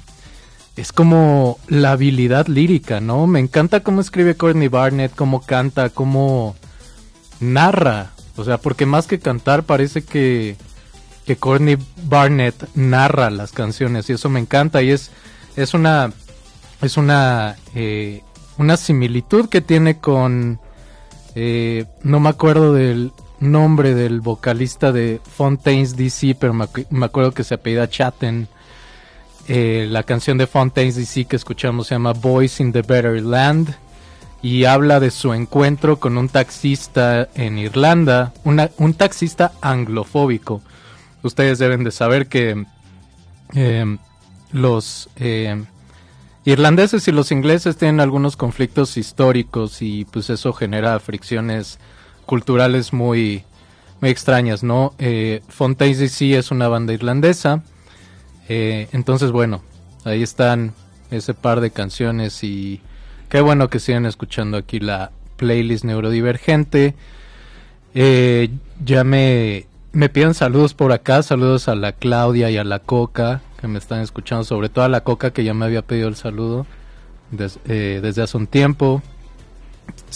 Es 0.77 0.93
como 0.93 1.59
la 1.69 1.93
habilidad 1.93 2.49
lírica, 2.49 3.01
¿no? 3.01 3.27
Me 3.27 3.41
encanta 3.41 3.81
cómo 3.81 4.01
escribe 4.01 4.37
Courtney 4.37 4.69
Barnett, 4.69 5.15
cómo 5.15 5.41
canta, 5.41 5.89
cómo 5.91 6.55
narra. 7.41 8.13
O 8.37 8.45
sea, 8.45 8.59
porque 8.59 8.85
más 8.85 9.07
que 9.07 9.19
cantar 9.19 9.63
parece 9.63 10.05
que, 10.05 10.57
que 11.25 11.37
Courtney 11.37 11.79
Barnett 12.05 12.69
narra 12.75 13.31
las 13.31 13.53
canciones 13.53 14.11
y 14.11 14.13
eso 14.13 14.29
me 14.29 14.41
encanta 14.41 14.83
y 14.83 14.91
es, 14.91 15.11
es 15.57 15.73
una, 15.73 16.13
es 16.83 16.99
una, 16.99 17.57
eh, 17.75 18.23
una 18.59 18.77
similitud 18.77 19.49
que 19.49 19.63
tiene 19.63 19.99
con, 19.99 20.61
eh, 21.35 21.87
no 22.03 22.21
me 22.21 22.29
acuerdo 22.29 22.75
del, 22.75 23.13
nombre 23.41 23.95
del 23.95 24.21
vocalista 24.21 24.93
de 24.93 25.21
Fontaine's 25.25 25.97
DC, 25.97 26.37
pero 26.39 26.55
me, 26.55 26.67
acuerdo 27.05 27.33
que 27.33 27.45
se 27.45 27.55
apellida 27.55 27.89
Chatten. 27.89 28.49
Eh, 29.49 29.87
la 29.89 30.03
canción 30.03 30.39
de 30.39 30.47
Fontaine's 30.47 30.97
DC 30.97 31.27
que 31.27 31.37
escuchamos 31.37 31.87
se 31.87 31.95
llama 31.95 32.13
Boys 32.13 32.59
in 32.59 32.73
the 32.73 32.83
Better 32.83 33.23
Land 33.23 33.77
y 34.43 34.65
habla 34.65 34.99
de 35.01 35.11
su 35.11 35.33
encuentro 35.33 35.99
con 35.99 36.19
un 36.19 36.29
taxista 36.29 37.29
en 37.35 37.59
Irlanda, 37.59 38.33
un 38.45 38.95
taxista 38.95 39.53
anglofóbico. 39.61 40.63
Ustedes 41.23 41.59
deben 41.59 41.85
de 41.85 41.93
saber 41.93 42.29
que 42.29 42.65
eh, 43.55 43.97
los 44.53 45.09
eh, 45.17 45.65
irlandeses 46.45 47.07
y 47.09 47.13
los 47.13 47.33
ingleses 47.33 47.77
tienen 47.77 48.01
algunos 48.01 48.37
conflictos 48.37 48.97
históricos 48.97 49.83
y 49.83 50.05
pues 50.05 50.31
eso 50.31 50.53
genera 50.53 50.99
fricciones 51.01 51.79
culturales 52.27 52.93
muy, 52.93 53.45
muy 54.01 54.11
extrañas, 54.11 54.63
¿no? 54.63 54.95
Eh, 54.99 55.43
Fontaine 55.49 55.97
DC 55.97 56.37
es 56.37 56.51
una 56.51 56.69
banda 56.69 56.93
irlandesa, 56.93 57.63
eh, 58.49 58.89
entonces 58.93 59.33
bueno, 59.33 59.63
ahí 60.05 60.23
están 60.23 60.75
ese 61.11 61.35
par 61.35 61.61
de 61.61 61.71
canciones 61.71 62.43
y 62.45 62.81
qué 63.29 63.41
bueno 63.41 63.71
que 63.71 63.81
sigan 63.81 64.07
escuchando 64.07 64.57
aquí 64.57 64.81
la 64.81 65.13
playlist 65.37 65.85
neurodivergente. 65.85 66.95
Eh, 67.95 68.51
ya 68.85 69.05
me, 69.05 69.67
me 69.93 70.09
piden 70.09 70.35
saludos 70.35 70.75
por 70.75 70.93
acá, 70.93 71.23
saludos 71.23 71.69
a 71.69 71.75
la 71.75 71.93
Claudia 71.93 72.51
y 72.51 72.57
a 72.57 72.65
la 72.65 72.81
Coca 72.81 73.41
que 73.61 73.69
me 73.69 73.79
están 73.79 74.01
escuchando, 74.01 74.45
sobre 74.45 74.69
todo 74.69 74.85
a 74.85 74.89
la 74.89 75.03
Coca 75.03 75.33
que 75.33 75.45
ya 75.45 75.55
me 75.55 75.65
había 75.65 75.83
pedido 75.83 76.09
el 76.09 76.17
saludo 76.17 76.67
eh, 77.67 78.01
desde 78.03 78.23
hace 78.23 78.37
un 78.37 78.47
tiempo. 78.47 79.03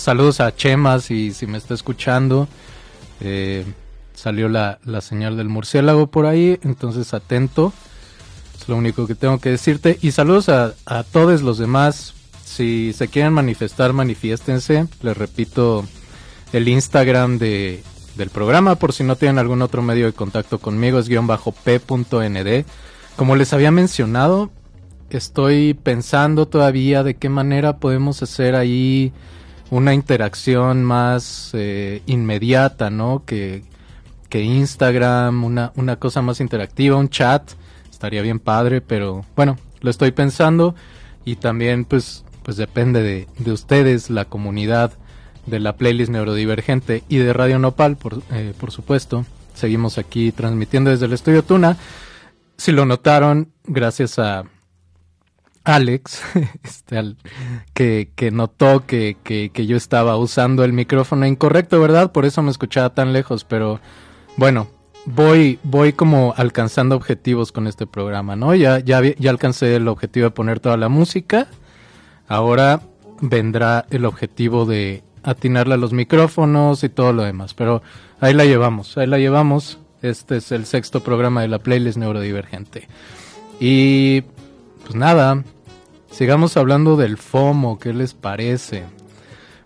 Saludos 0.01 0.41
a 0.41 0.57
Chema 0.57 0.99
si, 0.99 1.35
si 1.35 1.47
me 1.47 1.59
está 1.59 1.75
escuchando. 1.75 2.49
Eh, 3.21 3.67
salió 4.15 4.49
la, 4.49 4.79
la 4.87 5.03
señal 5.03 5.37
del 5.37 5.51
murciélago 5.51 6.07
por 6.07 6.25
ahí, 6.25 6.59
entonces 6.63 7.13
atento. 7.13 7.75
Es 8.59 8.67
lo 8.67 8.77
único 8.77 9.07
que 9.07 9.15
tengo 9.15 9.39
que 9.41 9.51
decirte. 9.51 9.99
Y 10.01 10.13
saludos 10.13 10.49
a, 10.49 10.73
a 10.87 11.03
todos 11.03 11.43
los 11.43 11.59
demás. 11.59 12.15
Si 12.47 12.95
se 12.95 13.09
quieren 13.09 13.35
manifestar, 13.35 13.93
manifiéstense. 13.93 14.87
Les 15.03 15.17
repito 15.19 15.85
el 16.55 16.67
Instagram 16.69 17.37
de, 17.37 17.83
del 18.17 18.31
programa 18.31 18.77
por 18.77 18.95
si 18.95 19.05
no 19.05 19.17
tienen 19.17 19.39
algún 19.39 19.61
otro 19.61 19.83
medio 19.83 20.07
de 20.07 20.15
contacto 20.15 20.61
conmigo. 20.61 20.99
Es 20.99 21.11
guion 21.11 21.27
bajo 21.27 21.53
p.nd. 21.53 22.65
Como 23.17 23.37
les 23.37 23.53
había 23.53 23.71
mencionado, 23.71 24.51
estoy 25.11 25.75
pensando 25.75 26.49
todavía 26.49 27.03
de 27.03 27.17
qué 27.17 27.29
manera 27.29 27.77
podemos 27.77 28.23
hacer 28.23 28.55
ahí 28.55 29.13
una 29.71 29.95
interacción 29.95 30.85
más 30.85 31.51
eh, 31.55 32.03
inmediata, 32.07 32.91
¿no? 32.91 33.25
Que, 33.25 33.65
que 34.29 34.43
Instagram, 34.43 35.45
una, 35.45 35.73
una 35.77 35.97
cosa 35.97 36.23
más 36.23 36.41
interactiva, 36.41 36.97
un 36.97 37.09
chat, 37.09 37.53
estaría 37.91 38.23
bien 38.23 38.41
padre, 38.41 38.81
pero 38.81 39.25
bueno, 39.37 39.57
lo 39.81 39.91
estoy 39.91 40.11
pensando 40.11 40.75
y 41.25 41.37
también 41.37 41.85
pues, 41.85 42.25
pues 42.43 42.57
depende 42.57 43.03
de, 43.03 43.29
de 43.39 43.53
ustedes, 43.53 44.11
la 44.11 44.25
comunidad 44.25 44.93
de 45.47 45.61
la 45.61 45.77
playlist 45.77 46.11
neurodivergente 46.11 47.05
y 47.09 47.19
de 47.19 47.33
Radio 47.33 47.59
Nopal, 47.59 47.97
por, 47.97 48.23
eh, 48.33 48.55
por 48.59 48.71
supuesto. 48.71 49.25
Seguimos 49.55 49.99
aquí 49.99 50.33
transmitiendo 50.33 50.91
desde 50.91 51.07
el 51.07 51.13
estudio 51.13 51.43
Tuna. 51.43 51.77
Si 52.57 52.73
lo 52.73 52.87
notaron, 52.87 53.53
gracias 53.65 54.19
a 54.19 54.45
Alex, 55.65 56.23
este, 56.63 57.17
que, 57.75 58.11
que, 58.15 58.31
notó 58.31 58.87
que, 58.87 59.17
que, 59.23 59.51
que, 59.53 59.67
yo 59.67 59.77
estaba 59.77 60.17
usando 60.17 60.65
el 60.65 60.73
micrófono 60.73 61.27
incorrecto, 61.27 61.81
¿verdad? 61.81 62.13
Por 62.13 62.25
eso 62.25 62.43
me 62.43 62.51
escuchaba 62.51 62.91
tan 62.91 63.13
lejos, 63.13 63.45
pero 63.45 63.81
bueno, 64.37 64.69
voy, 65.05 65.59
voy 65.63 65.93
como 65.93 66.35
alcanzando 66.37 66.97
objetivos 66.97 67.53
con 67.53 67.67
este 67.67 67.87
programa, 67.87 68.37
¿no? 68.37 68.55
Ya, 68.55 68.79
ya, 68.79 69.01
ya 69.19 69.31
alcancé 69.31 69.77
el 69.77 69.89
objetivo 69.89 70.25
de 70.25 70.31
poner 70.31 70.61
toda 70.61 70.77
la 70.77 70.89
música, 70.89 71.49
Ahora 72.31 72.81
vendrá 73.21 73.87
el 73.91 74.05
objetivo 74.05 74.65
de 74.65 75.03
atinarle 75.25 75.75
a 75.75 75.77
los 75.77 75.93
micrófonos 75.93 76.85
y 76.85 76.89
todo 76.89 77.13
lo 77.13 77.25
demás. 77.25 77.55
Pero 77.55 77.83
ahí 78.21 78.33
la 78.35 78.45
llevamos, 78.45 78.97
ahí 78.97 79.09
la 79.09 79.19
llevamos. 79.19 79.81
Este 80.01 80.37
es 80.37 80.53
el 80.53 80.65
sexto 80.65 81.03
programa 81.03 81.43
de 81.43 81.49
la 81.49 81.59
playlist 81.59 81.99
neurodivergente. 81.99 82.87
Y 83.59 84.23
pues 84.91 84.99
nada, 84.99 85.45
sigamos 86.11 86.57
hablando 86.57 86.97
del 86.97 87.17
FOMO, 87.17 87.79
¿qué 87.79 87.93
les 87.93 88.13
parece? 88.13 88.83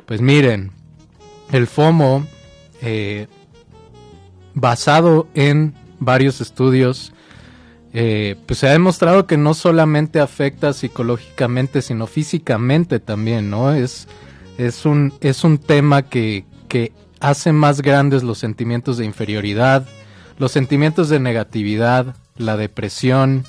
Pues 0.05 0.21
miren, 0.21 0.71
el 1.51 1.67
FOMO, 1.67 2.27
eh, 2.83 3.27
basado 4.53 5.27
en 5.33 5.73
varios 5.99 6.43
estudios, 6.43 7.15
eh, 7.95 8.37
pues 8.45 8.59
se 8.59 8.69
ha 8.69 8.73
demostrado 8.73 9.27
que 9.27 9.39
no 9.39 9.55
solamente 9.55 10.21
afecta 10.21 10.75
psicológicamente, 10.75 11.81
sino 11.81 12.07
físicamente 12.07 13.01
también, 13.01 13.49
¿no? 13.49 13.73
Es, 13.73 14.07
es, 14.59 14.85
un, 14.85 15.15
es 15.23 15.43
un 15.43 15.57
tema 15.57 16.03
que, 16.03 16.45
que 16.69 16.93
hace 17.21 17.51
más 17.51 17.81
grandes 17.81 18.25
los 18.25 18.37
sentimientos 18.37 18.99
de 18.99 19.07
inferioridad, 19.07 19.87
los 20.37 20.53
sentimientos 20.53 21.09
de 21.09 21.19
negatividad, 21.19 22.15
la 22.37 22.59
depresión. 22.59 23.47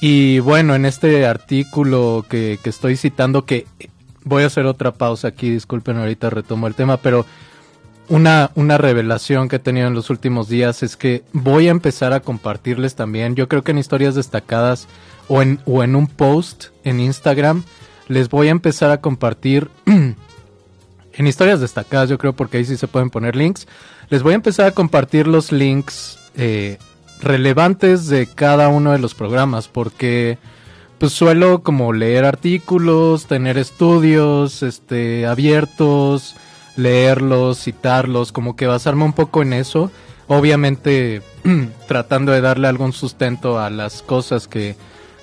Y 0.00 0.40
bueno, 0.40 0.74
en 0.74 0.84
este 0.84 1.26
artículo 1.26 2.24
que, 2.28 2.58
que 2.62 2.70
estoy 2.70 2.96
citando, 2.96 3.44
que 3.44 3.66
voy 4.24 4.42
a 4.42 4.46
hacer 4.46 4.66
otra 4.66 4.92
pausa 4.92 5.28
aquí, 5.28 5.50
disculpen, 5.50 5.96
ahorita 5.96 6.30
retomo 6.30 6.66
el 6.66 6.74
tema, 6.74 6.98
pero 6.98 7.24
una, 8.08 8.50
una 8.54 8.78
revelación 8.78 9.48
que 9.48 9.56
he 9.56 9.60
tenido 9.60 9.86
en 9.86 9.94
los 9.94 10.10
últimos 10.10 10.48
días 10.48 10.82
es 10.82 10.96
que 10.96 11.22
voy 11.32 11.68
a 11.68 11.70
empezar 11.70 12.12
a 12.12 12.20
compartirles 12.20 12.94
también, 12.94 13.34
yo 13.34 13.48
creo 13.48 13.62
que 13.62 13.72
en 13.72 13.78
historias 13.78 14.14
destacadas 14.14 14.86
o 15.28 15.42
en, 15.42 15.60
o 15.64 15.82
en 15.82 15.96
un 15.96 16.06
post 16.06 16.66
en 16.84 17.00
Instagram, 17.00 17.64
les 18.08 18.28
voy 18.28 18.48
a 18.48 18.52
empezar 18.52 18.90
a 18.90 19.00
compartir 19.00 19.70
en 19.86 21.26
historias 21.26 21.60
destacadas, 21.60 22.08
yo 22.08 22.18
creo 22.18 22.34
porque 22.34 22.58
ahí 22.58 22.64
sí 22.64 22.76
se 22.76 22.88
pueden 22.88 23.10
poner 23.10 23.34
links, 23.34 23.66
les 24.08 24.22
voy 24.22 24.32
a 24.32 24.36
empezar 24.36 24.66
a 24.66 24.72
compartir 24.72 25.26
los 25.26 25.50
links 25.50 26.18
eh, 26.36 26.78
relevantes 27.20 28.08
de 28.08 28.26
cada 28.26 28.68
uno 28.68 28.92
de 28.92 28.98
los 28.98 29.14
programas 29.14 29.68
porque 29.68 30.38
pues 30.98 31.12
suelo 31.12 31.62
como 31.62 31.92
leer 31.92 32.24
artículos, 32.24 33.26
tener 33.26 33.58
estudios 33.58 34.62
este 34.62 35.26
abiertos, 35.26 36.36
leerlos, 36.76 37.62
citarlos, 37.62 38.32
como 38.32 38.56
que 38.56 38.66
basarme 38.66 39.04
un 39.04 39.12
poco 39.12 39.42
en 39.42 39.52
eso. 39.52 39.90
Obviamente 40.26 41.22
tratando 41.88 42.32
de 42.32 42.40
darle 42.40 42.68
algún 42.68 42.92
sustento 42.92 43.60
a 43.60 43.70
las 43.70 44.02
cosas 44.02 44.48
que, 44.48 44.76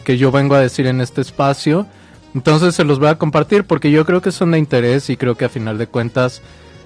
que 0.03 0.17
yo 0.17 0.31
vengo 0.31 0.55
a 0.55 0.59
decir 0.59 0.87
en 0.87 1.01
este 1.01 1.21
espacio. 1.21 1.87
Entonces 2.35 2.75
se 2.75 2.83
los 2.83 2.99
voy 2.99 3.09
a 3.09 3.17
compartir 3.17 3.63
porque 3.63 3.91
yo 3.91 4.05
creo 4.05 4.21
que 4.21 4.31
son 4.31 4.51
de 4.51 4.59
interés 4.59 5.09
y 5.09 5.17
creo 5.17 5.35
que 5.35 5.45
a 5.45 5.49
final 5.49 5.77
de 5.77 5.87
cuentas 5.87 6.41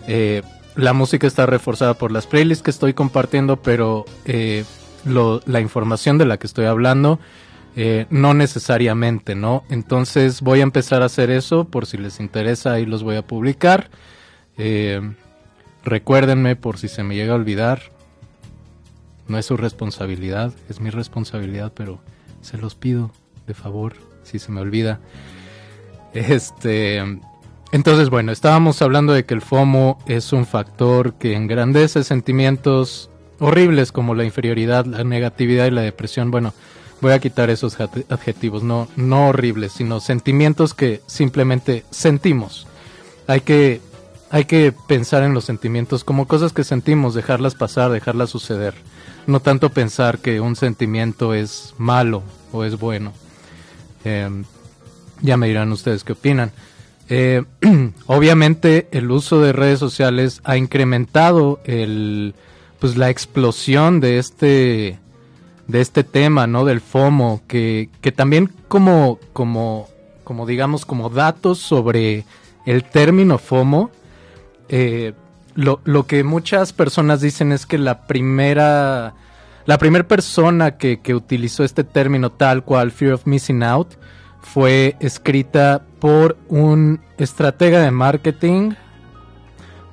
eh, 0.07 0.41
la 0.75 0.93
música 0.93 1.25
está 1.25 1.45
reforzada 1.45 1.93
por 1.95 2.11
las 2.11 2.27
playlists 2.27 2.63
que 2.63 2.71
estoy 2.71 2.93
compartiendo, 2.93 3.57
pero 3.57 4.05
eh, 4.25 4.63
la 5.07 5.61
información 5.61 6.17
de 6.17 6.25
la 6.25 6.37
que 6.37 6.47
estoy 6.47 6.65
hablando 6.65 7.19
eh, 7.79 8.07
no 8.09 8.33
necesariamente, 8.33 9.35
¿no? 9.35 9.63
Entonces 9.69 10.41
voy 10.41 10.61
a 10.61 10.63
empezar 10.63 11.03
a 11.03 11.05
hacer 11.05 11.29
eso 11.29 11.65
por 11.65 11.85
si 11.85 11.97
les 11.97 12.19
interesa, 12.19 12.73
ahí 12.73 12.87
los 12.87 13.03
voy 13.03 13.17
a 13.17 13.21
publicar. 13.21 13.91
Eh, 14.57 14.99
recuérdenme 15.83 16.55
por 16.55 16.79
si 16.79 16.87
se 16.87 17.03
me 17.03 17.13
llega 17.13 17.33
a 17.33 17.35
olvidar. 17.35 17.83
No 19.27 19.37
es 19.37 19.45
su 19.45 19.57
responsabilidad, 19.57 20.53
es 20.69 20.79
mi 20.79 20.89
responsabilidad, 20.89 21.71
pero 21.75 21.99
se 22.41 22.57
los 22.57 22.73
pido 22.73 23.11
de 23.45 23.53
favor 23.53 23.93
si 24.23 24.39
se 24.39 24.51
me 24.51 24.61
olvida. 24.61 24.99
Este, 26.15 26.97
entonces, 27.71 28.09
bueno, 28.09 28.31
estábamos 28.31 28.81
hablando 28.81 29.13
de 29.13 29.25
que 29.25 29.35
el 29.35 29.41
FOMO 29.41 29.99
es 30.07 30.33
un 30.33 30.47
factor 30.47 31.13
que 31.19 31.35
engrandece 31.35 32.03
sentimientos 32.03 33.11
horribles 33.39 33.91
como 33.91 34.15
la 34.15 34.23
inferioridad, 34.23 34.86
la 34.86 35.04
negatividad 35.04 35.65
y 35.67 35.71
la 35.71 35.82
depresión. 35.82 36.32
Bueno, 36.32 36.54
voy 37.02 37.13
a 37.13 37.19
quitar 37.19 37.50
esos 37.50 37.80
adjetivos, 37.80 38.63
no, 38.63 38.88
no 38.95 39.30
horribles, 39.30 39.73
sino 39.73 40.00
sentimientos 40.00 40.73
que 40.73 41.02
simplemente 41.08 41.86
sentimos. 41.91 42.67
Hay 43.28 43.41
que 43.41 43.82
hay 44.30 44.45
que 44.45 44.73
pensar 44.88 45.23
en 45.23 45.34
los 45.34 45.45
sentimientos 45.45 46.04
como 46.04 46.28
cosas 46.28 46.52
que 46.52 46.65
sentimos, 46.65 47.13
dejarlas 47.13 47.56
pasar, 47.56 47.91
dejarlas 47.91 48.30
suceder. 48.30 48.73
No 49.26 49.39
tanto 49.39 49.69
pensar 49.69 50.19
que 50.19 50.41
un 50.41 50.56
sentimiento 50.56 51.34
es 51.34 51.73
malo 51.78 52.23
o 52.52 52.65
es 52.65 52.78
bueno. 52.78 53.13
Em, 54.04 54.43
ya 55.21 55.38
me 55.38 55.47
dirán 55.47 55.71
ustedes 55.71 56.04
qué 56.04 56.13
opinan. 56.13 56.52
Eh, 57.10 57.43
obviamente 58.08 58.89
el 58.91 59.10
uso 59.12 59.39
de 59.41 59.54
redes 59.54 59.80
sociales 59.80 60.41
ha 60.43 60.58
incrementado 60.58 61.62
el, 61.63 62.36
pues 62.79 62.97
la 62.97 63.09
explosión 63.09 63.99
de 63.99 64.19
este, 64.19 64.99
de 65.67 65.81
este 65.81 66.03
tema, 66.03 66.47
¿no? 66.47 66.65
Del 66.65 66.81
FOMO, 66.81 67.41
que, 67.47 67.89
que 68.01 68.11
también 68.11 68.51
como, 68.67 69.19
como, 69.33 69.87
como 70.23 70.45
digamos, 70.45 70.85
como 70.85 71.09
datos 71.09 71.59
sobre 71.59 72.25
el 72.65 72.83
término 72.83 73.37
FOMO, 73.37 73.91
eh, 74.69 75.13
lo, 75.55 75.79
lo, 75.85 76.05
que 76.05 76.23
muchas 76.23 76.73
personas 76.73 77.21
dicen 77.21 77.51
es 77.51 77.65
que 77.65 77.77
la 77.77 78.05
primera, 78.05 79.15
la 79.65 79.77
primera 79.77 80.07
persona 80.07 80.77
que, 80.77 80.99
que, 80.99 81.15
utilizó 81.15 81.63
este 81.63 81.83
término 81.83 82.31
tal 82.31 82.63
cual, 82.63 82.91
Fear 82.91 83.13
of 83.13 83.25
Missing 83.25 83.63
Out, 83.63 83.95
fue 84.41 84.95
escrita 84.99 85.83
por 85.99 86.37
un 86.47 87.01
estratega 87.17 87.81
de 87.81 87.91
marketing, 87.91 88.73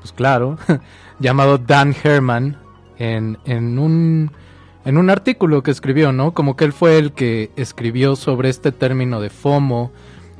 pues 0.00 0.12
claro, 0.12 0.58
llamado 1.18 1.56
Dan 1.56 1.94
Herman, 2.02 2.58
en, 2.98 3.38
en, 3.44 3.78
un, 3.78 4.30
en 4.84 4.98
un 4.98 5.10
artículo 5.10 5.62
que 5.62 5.70
escribió, 5.70 6.12
¿no? 6.12 6.32
Como 6.32 6.56
que 6.56 6.64
él 6.64 6.72
fue 6.72 6.98
el 6.98 7.12
que 7.12 7.50
escribió 7.56 8.16
sobre 8.16 8.48
este 8.48 8.72
término 8.72 9.20
de 9.20 9.30
FOMO, 9.30 9.92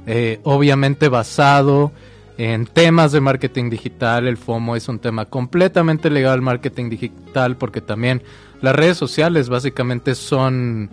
eh, 0.06 0.40
obviamente 0.44 1.08
basado 1.08 1.92
en 2.36 2.66
temas 2.66 3.12
de 3.12 3.20
marketing 3.20 3.70
digital, 3.70 4.26
el 4.26 4.36
FOMO 4.36 4.74
es 4.74 4.88
un 4.88 4.98
tema 4.98 5.26
completamente 5.26 6.10
legal, 6.10 6.42
marketing 6.42 6.90
digital, 6.90 7.56
porque 7.56 7.80
también 7.80 8.22
las 8.60 8.74
redes 8.74 8.96
sociales 8.96 9.48
básicamente 9.48 10.14
son 10.16 10.90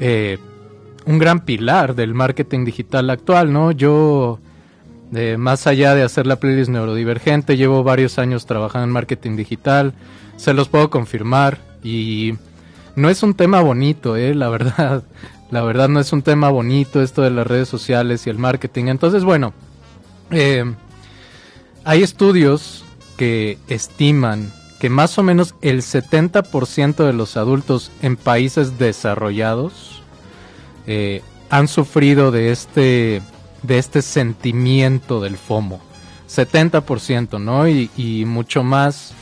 eh, 0.00 0.38
un 1.06 1.18
gran 1.18 1.40
pilar 1.40 1.94
del 1.94 2.12
marketing 2.12 2.66
digital 2.66 3.08
actual, 3.08 3.52
¿no? 3.52 3.72
Yo, 3.72 4.38
eh, 5.14 5.36
más 5.38 5.66
allá 5.66 5.94
de 5.94 6.02
hacer 6.02 6.26
la 6.26 6.36
playlist 6.36 6.70
neurodivergente, 6.70 7.56
llevo 7.56 7.82
varios 7.82 8.18
años 8.18 8.44
trabajando 8.44 8.84
en 8.84 8.90
marketing 8.90 9.36
digital, 9.36 9.94
se 10.38 10.54
los 10.54 10.68
puedo 10.68 10.88
confirmar 10.88 11.58
y 11.82 12.34
no 12.96 13.10
es 13.10 13.22
un 13.22 13.34
tema 13.34 13.60
bonito, 13.60 14.16
¿eh? 14.16 14.34
La 14.34 14.48
verdad, 14.48 15.02
la 15.50 15.62
verdad 15.62 15.88
no 15.88 16.00
es 16.00 16.12
un 16.12 16.22
tema 16.22 16.48
bonito 16.48 17.02
esto 17.02 17.22
de 17.22 17.30
las 17.30 17.46
redes 17.46 17.68
sociales 17.68 18.26
y 18.26 18.30
el 18.30 18.38
marketing. 18.38 18.86
Entonces, 18.86 19.24
bueno, 19.24 19.52
eh, 20.30 20.64
hay 21.84 22.02
estudios 22.02 22.84
que 23.16 23.58
estiman 23.68 24.52
que 24.78 24.88
más 24.90 25.18
o 25.18 25.24
menos 25.24 25.56
el 25.60 25.82
70% 25.82 27.04
de 27.04 27.12
los 27.12 27.36
adultos 27.36 27.90
en 28.00 28.16
países 28.16 28.78
desarrollados 28.78 30.02
eh, 30.86 31.22
han 31.50 31.66
sufrido 31.66 32.30
de 32.30 32.52
este, 32.52 33.22
de 33.64 33.78
este 33.78 34.02
sentimiento 34.02 35.20
del 35.20 35.36
FOMO. 35.36 35.80
70%, 36.28 37.40
¿no? 37.40 37.66
Y, 37.66 37.90
y 37.96 38.24
mucho 38.24 38.62
más 38.62 39.14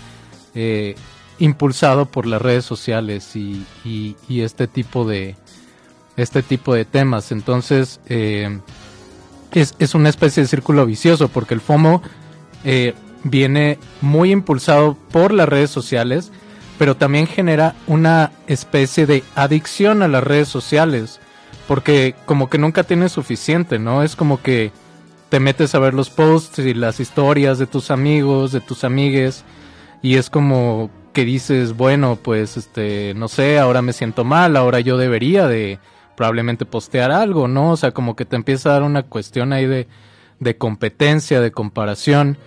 eh, 0.57 0.95
impulsado 1.39 2.07
por 2.07 2.25
las 2.25 2.41
redes 2.41 2.65
sociales 2.65 3.37
y, 3.37 3.67
este 4.29 4.67
tipo 4.67 5.07
de 5.07 5.37
este 6.17 6.43
tipo 6.43 6.73
de 6.73 6.87
temas. 6.87 7.31
Entonces, 7.31 8.01
eh, 8.07 8.59
es, 9.53 9.95
una 9.95 10.09
especie 10.09 10.43
de 10.43 10.49
círculo 10.49 10.87
vicioso 10.87 11.29
porque 11.29 11.53
el 11.53 11.61
FOMO 11.61 12.01
eh, 12.65 12.95
viene 13.23 13.79
muy 14.01 14.33
impulsado 14.33 14.97
por 15.13 15.31
las 15.31 15.47
redes 15.47 15.69
sociales, 15.69 16.33
pero 16.79 16.97
también 16.97 17.27
genera 17.27 17.75
una 17.87 18.33
especie 18.47 19.05
de 19.05 19.23
adicción 19.35 20.03
a 20.03 20.09
las 20.09 20.25
redes 20.25 20.49
sociales, 20.49 21.21
porque 21.69 22.15
como 22.25 22.49
que 22.49 22.57
nunca 22.57 22.83
tienes 22.83 23.13
suficiente, 23.13 23.79
¿no? 23.79 24.03
Es 24.03 24.17
como 24.17 24.41
que 24.41 24.73
te 25.29 25.39
metes 25.39 25.75
a 25.75 25.81
ver 25.81 25.93
los 25.93 26.09
posts 26.09 26.61
y 26.61 26.73
las 26.73 26.99
historias 26.99 27.59
de 27.59 27.67
tus 27.67 27.91
amigos, 27.91 28.53
de 28.53 28.61
tus 28.63 28.85
amigues, 28.85 29.45
y 30.07 30.15
es 30.15 30.31
como 30.31 30.89
que 31.13 31.25
dices, 31.25 31.77
bueno, 31.77 32.17
pues 32.23 32.57
este, 32.57 33.13
no 33.17 33.27
sé, 33.27 33.59
ahora 33.59 33.83
me 33.83 33.93
siento 33.93 34.23
mal, 34.23 34.57
ahora 34.57 34.79
yo 34.79 34.99
debería 34.99 35.49
de 35.49 35.81
probablemente 36.17 36.65
postear 36.65 37.11
algo, 37.11 37.49
¿no? 37.49 37.73
O 37.73 37.77
sea, 37.77 37.91
como 37.91 38.15
que 38.15 38.25
te 38.25 38.37
empieza 38.37 38.69
a 38.69 38.73
dar 38.75 38.83
una 38.85 39.03
cuestión 39.03 39.53
ahí 39.53 39.67
de, 39.67 39.89
de 40.39 40.57
competencia, 40.57 41.41
de 41.41 41.51
comparación, 41.51 42.39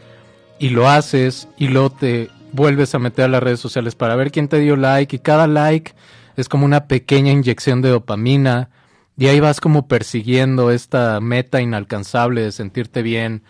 y 0.57 0.69
lo 0.69 0.87
haces, 0.87 1.49
y 1.57 1.67
luego 1.67 1.89
te 1.89 2.29
vuelves 2.53 2.95
a 2.95 2.99
meter 2.99 3.25
a 3.25 3.27
las 3.27 3.43
redes 3.43 3.59
sociales 3.59 3.93
para 3.93 4.15
ver 4.15 4.31
quién 4.31 4.47
te 4.47 4.59
dio 4.59 4.77
like, 4.77 5.17
y 5.17 5.19
cada 5.19 5.45
like 5.45 5.95
es 6.37 6.47
como 6.47 6.63
una 6.63 6.87
pequeña 6.87 7.33
inyección 7.33 7.81
de 7.81 7.89
dopamina, 7.89 8.69
y 9.17 9.27
ahí 9.27 9.41
vas 9.41 9.59
como 9.59 9.85
persiguiendo 9.89 10.71
esta 10.71 11.19
meta 11.19 11.59
inalcanzable 11.59 12.41
de 12.41 12.53
sentirte 12.53 13.01
bien 13.01 13.43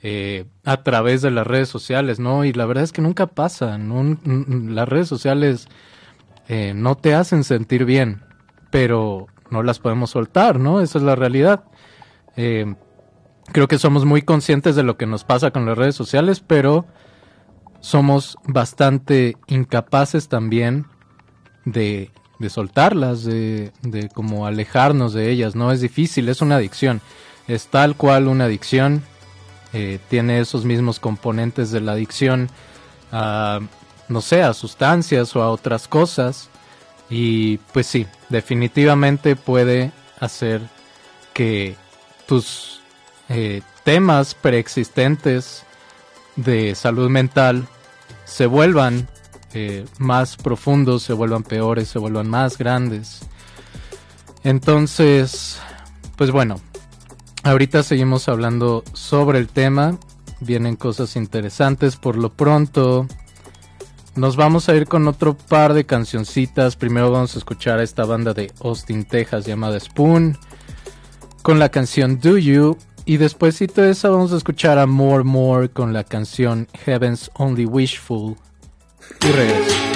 eh, 0.00 0.44
a 0.64 0.82
través 0.84 1.22
de 1.22 1.32
las 1.32 1.46
redes 1.46 1.68
sociales, 1.68 2.20
¿no? 2.20 2.44
Y 2.44 2.52
la 2.52 2.66
verdad 2.66 2.84
es 2.84 2.92
que 2.92 3.02
nunca 3.02 3.26
pasa, 3.26 3.76
las 3.78 4.88
redes 4.88 5.08
sociales 5.08 5.66
eh, 6.46 6.72
no 6.72 6.94
te 6.94 7.14
hacen 7.14 7.42
sentir 7.42 7.84
bien, 7.84 8.22
pero 8.70 9.26
no 9.50 9.64
las 9.64 9.80
podemos 9.80 10.10
soltar, 10.10 10.60
¿no? 10.60 10.80
Esa 10.80 10.98
es 10.98 11.04
la 11.04 11.16
realidad. 11.16 11.64
Eh, 12.36 12.76
creo 13.52 13.66
que 13.66 13.78
somos 13.78 14.04
muy 14.04 14.22
conscientes 14.22 14.76
de 14.76 14.84
lo 14.84 14.96
que 14.96 15.06
nos 15.06 15.24
pasa 15.24 15.50
con 15.50 15.66
las 15.66 15.76
redes 15.76 15.96
sociales, 15.96 16.44
pero 16.46 16.86
somos 17.80 18.38
bastante 18.44 19.36
incapaces 19.48 20.28
también 20.28 20.86
de 21.64 22.10
soltarlas, 22.48 23.24
de, 23.24 23.72
de 23.82 24.08
como 24.10 24.46
alejarnos 24.46 25.12
de 25.12 25.30
ellas. 25.30 25.56
No 25.56 25.72
es 25.72 25.80
difícil, 25.80 26.28
es 26.28 26.40
una 26.40 26.56
adicción. 26.56 27.00
Es 27.48 27.66
tal 27.66 27.96
cual 27.96 28.28
una 28.28 28.44
adicción. 28.44 29.02
Eh, 29.72 29.98
tiene 30.08 30.40
esos 30.40 30.64
mismos 30.64 30.98
componentes 30.98 31.70
de 31.70 31.80
la 31.80 31.92
adicción 31.92 32.48
a, 33.12 33.60
no 34.08 34.20
sé, 34.20 34.42
a 34.42 34.54
sustancias 34.54 35.34
o 35.36 35.42
a 35.42 35.50
otras 35.50 35.88
cosas. 35.88 36.48
Y 37.10 37.58
pues 37.72 37.86
sí, 37.86 38.06
definitivamente 38.28 39.36
puede 39.36 39.92
hacer 40.20 40.62
que 41.32 41.76
tus 42.26 42.80
eh, 43.28 43.62
temas 43.84 44.34
preexistentes 44.34 45.64
de 46.36 46.74
salud 46.74 47.08
mental 47.08 47.66
se 48.24 48.46
vuelvan 48.46 49.08
eh, 49.54 49.86
más 49.98 50.36
profundos, 50.36 51.02
se 51.02 51.14
vuelvan 51.14 51.42
peores, 51.42 51.88
se 51.88 51.98
vuelvan 51.98 52.28
más 52.28 52.58
grandes. 52.58 53.20
Entonces, 54.44 55.58
pues 56.16 56.30
bueno, 56.30 56.60
ahorita 57.48 57.82
seguimos 57.82 58.28
hablando 58.28 58.84
sobre 58.92 59.38
el 59.38 59.48
tema, 59.48 59.98
vienen 60.40 60.76
cosas 60.76 61.16
interesantes 61.16 61.96
por 61.96 62.16
lo 62.16 62.32
pronto. 62.32 63.06
Nos 64.14 64.36
vamos 64.36 64.68
a 64.68 64.74
ir 64.74 64.86
con 64.86 65.08
otro 65.08 65.36
par 65.36 65.74
de 65.74 65.86
cancioncitas. 65.86 66.76
Primero 66.76 67.10
vamos 67.10 67.34
a 67.34 67.38
escuchar 67.38 67.78
a 67.78 67.82
esta 67.82 68.04
banda 68.04 68.34
de 68.34 68.52
Austin, 68.62 69.04
Texas 69.04 69.46
llamada 69.46 69.78
Spoon 69.80 70.36
con 71.42 71.58
la 71.58 71.70
canción 71.70 72.20
Do 72.20 72.36
You 72.36 72.76
y 73.04 73.16
después 73.16 73.58
de 73.58 73.90
esa 73.90 74.10
vamos 74.10 74.32
a 74.32 74.36
escuchar 74.36 74.78
a 74.78 74.86
More 74.86 75.24
More 75.24 75.70
con 75.70 75.92
la 75.92 76.04
canción 76.04 76.68
Heaven's 76.84 77.30
Only 77.34 77.64
Wishful 77.64 78.36
y. 79.20 79.87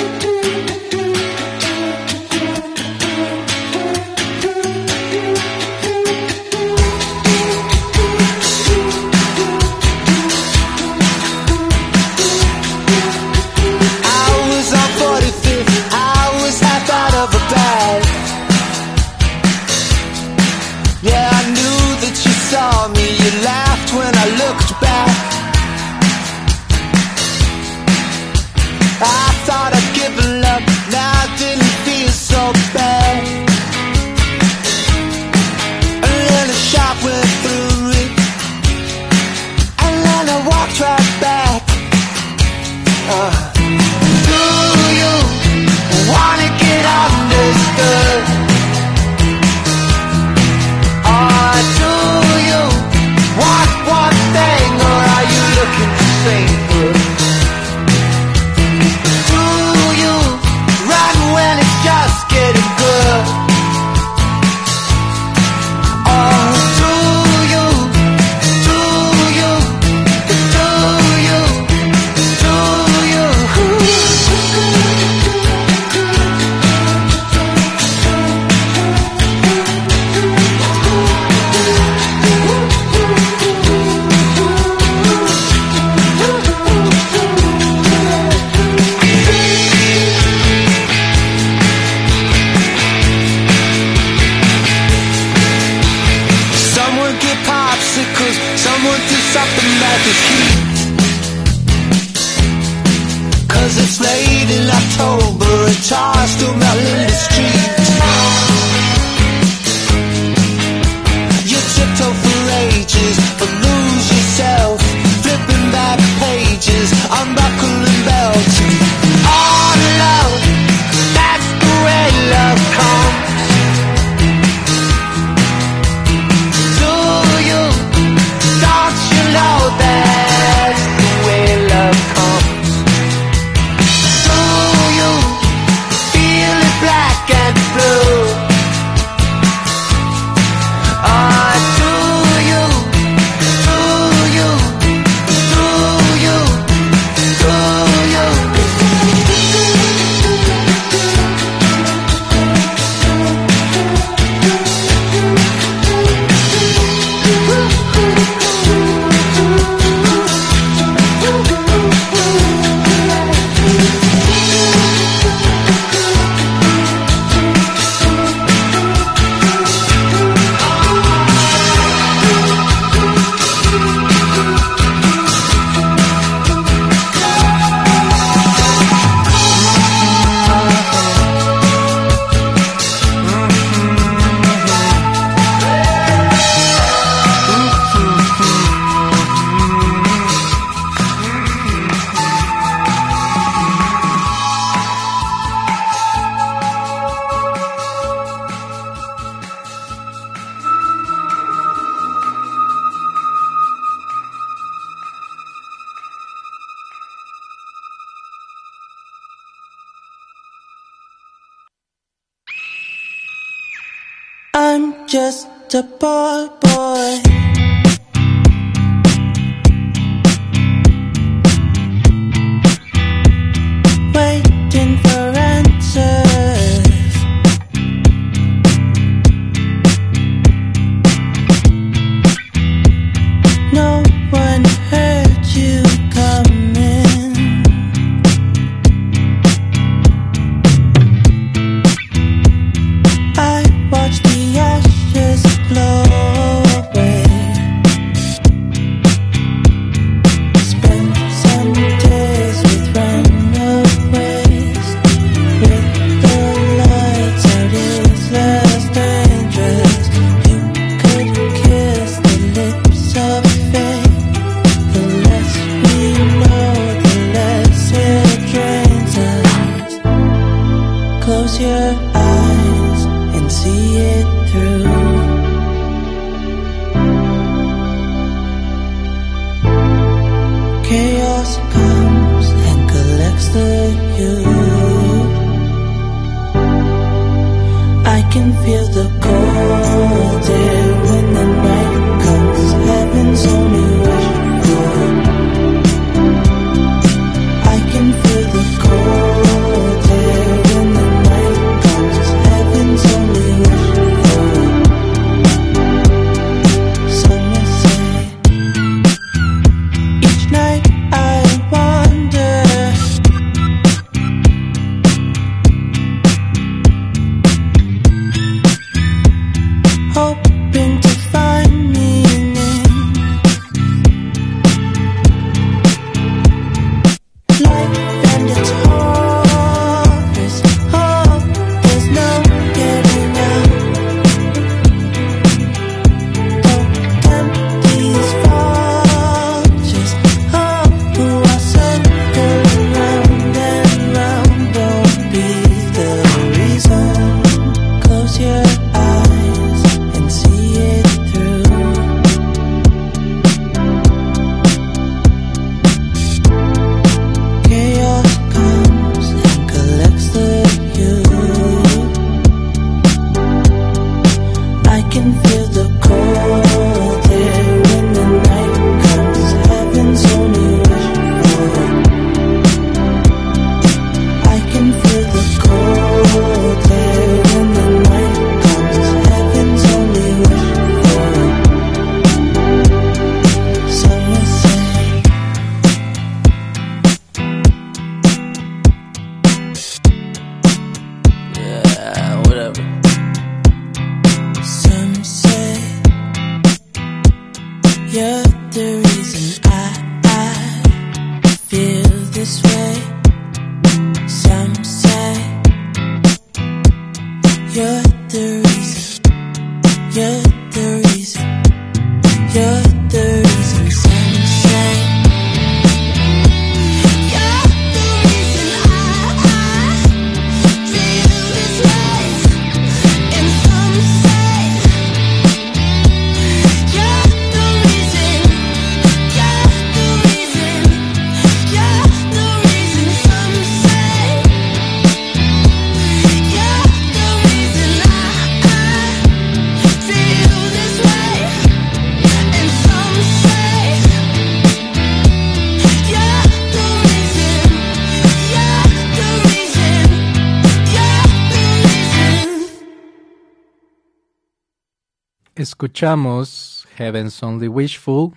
Escuchamos 455.92 456.88
Heaven's 456.96 457.42
Only 457.42 457.68
Wishful 457.68 458.32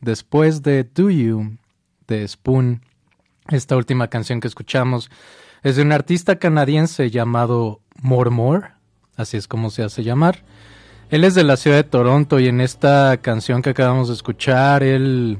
después 0.00 0.62
de 0.62 0.82
Do 0.82 1.10
You 1.10 1.58
de 2.08 2.26
Spoon. 2.26 2.80
Esta 3.48 3.76
última 3.76 4.08
canción 4.08 4.40
que 4.40 4.48
escuchamos 4.48 5.10
es 5.62 5.76
de 5.76 5.82
un 5.82 5.92
artista 5.92 6.36
canadiense 6.36 7.10
llamado 7.10 7.82
Mormor, 8.00 8.70
así 9.14 9.36
es 9.36 9.46
como 9.46 9.68
se 9.68 9.82
hace 9.82 10.04
llamar. 10.04 10.42
Él 11.10 11.24
es 11.24 11.34
de 11.34 11.44
la 11.44 11.58
ciudad 11.58 11.76
de 11.76 11.84
Toronto 11.84 12.40
y 12.40 12.48
en 12.48 12.62
esta 12.62 13.18
canción 13.18 13.60
que 13.60 13.70
acabamos 13.70 14.08
de 14.08 14.14
escuchar, 14.14 14.82
él 14.82 15.38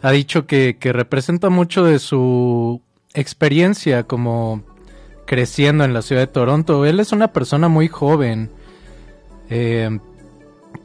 ha 0.00 0.10
dicho 0.12 0.46
que, 0.46 0.78
que 0.80 0.94
representa 0.94 1.50
mucho 1.50 1.84
de 1.84 1.98
su 1.98 2.80
experiencia 3.12 4.04
como 4.04 4.62
creciendo 5.26 5.84
en 5.84 5.92
la 5.92 6.00
ciudad 6.00 6.22
de 6.22 6.26
Toronto. 6.28 6.86
Él 6.86 7.00
es 7.00 7.12
una 7.12 7.34
persona 7.34 7.68
muy 7.68 7.88
joven. 7.88 8.50
Eh, 9.50 9.98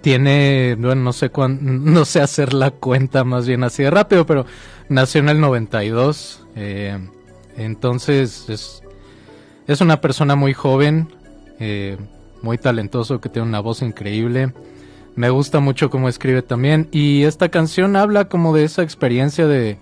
tiene, 0.01 0.75
bueno, 0.79 1.01
no 1.03 1.13
sé 1.13 1.29
cuán, 1.29 1.59
no 1.93 2.05
sé 2.05 2.21
hacer 2.21 2.53
la 2.53 2.71
cuenta 2.71 3.23
más 3.23 3.47
bien 3.47 3.63
así 3.63 3.83
de 3.83 3.91
rápido, 3.91 4.25
pero 4.25 4.45
nació 4.89 5.21
en 5.21 5.29
el 5.29 5.39
92. 5.39 6.45
eh, 6.55 6.99
entonces 7.57 8.49
es, 8.49 8.83
es 9.67 9.81
una 9.81 10.01
persona 10.01 10.35
muy 10.35 10.53
joven, 10.53 11.07
eh, 11.59 11.97
muy 12.41 12.57
talentoso, 12.57 13.21
que 13.21 13.29
tiene 13.29 13.47
una 13.47 13.61
voz 13.61 13.81
increíble. 13.81 14.53
Me 15.15 15.29
gusta 15.29 15.59
mucho 15.59 15.89
cómo 15.89 16.09
escribe 16.09 16.41
también. 16.41 16.89
Y 16.91 17.23
esta 17.23 17.49
canción 17.49 17.95
habla 17.95 18.27
como 18.27 18.53
de 18.53 18.65
esa 18.65 18.83
experiencia 18.83 19.47
de, 19.47 19.77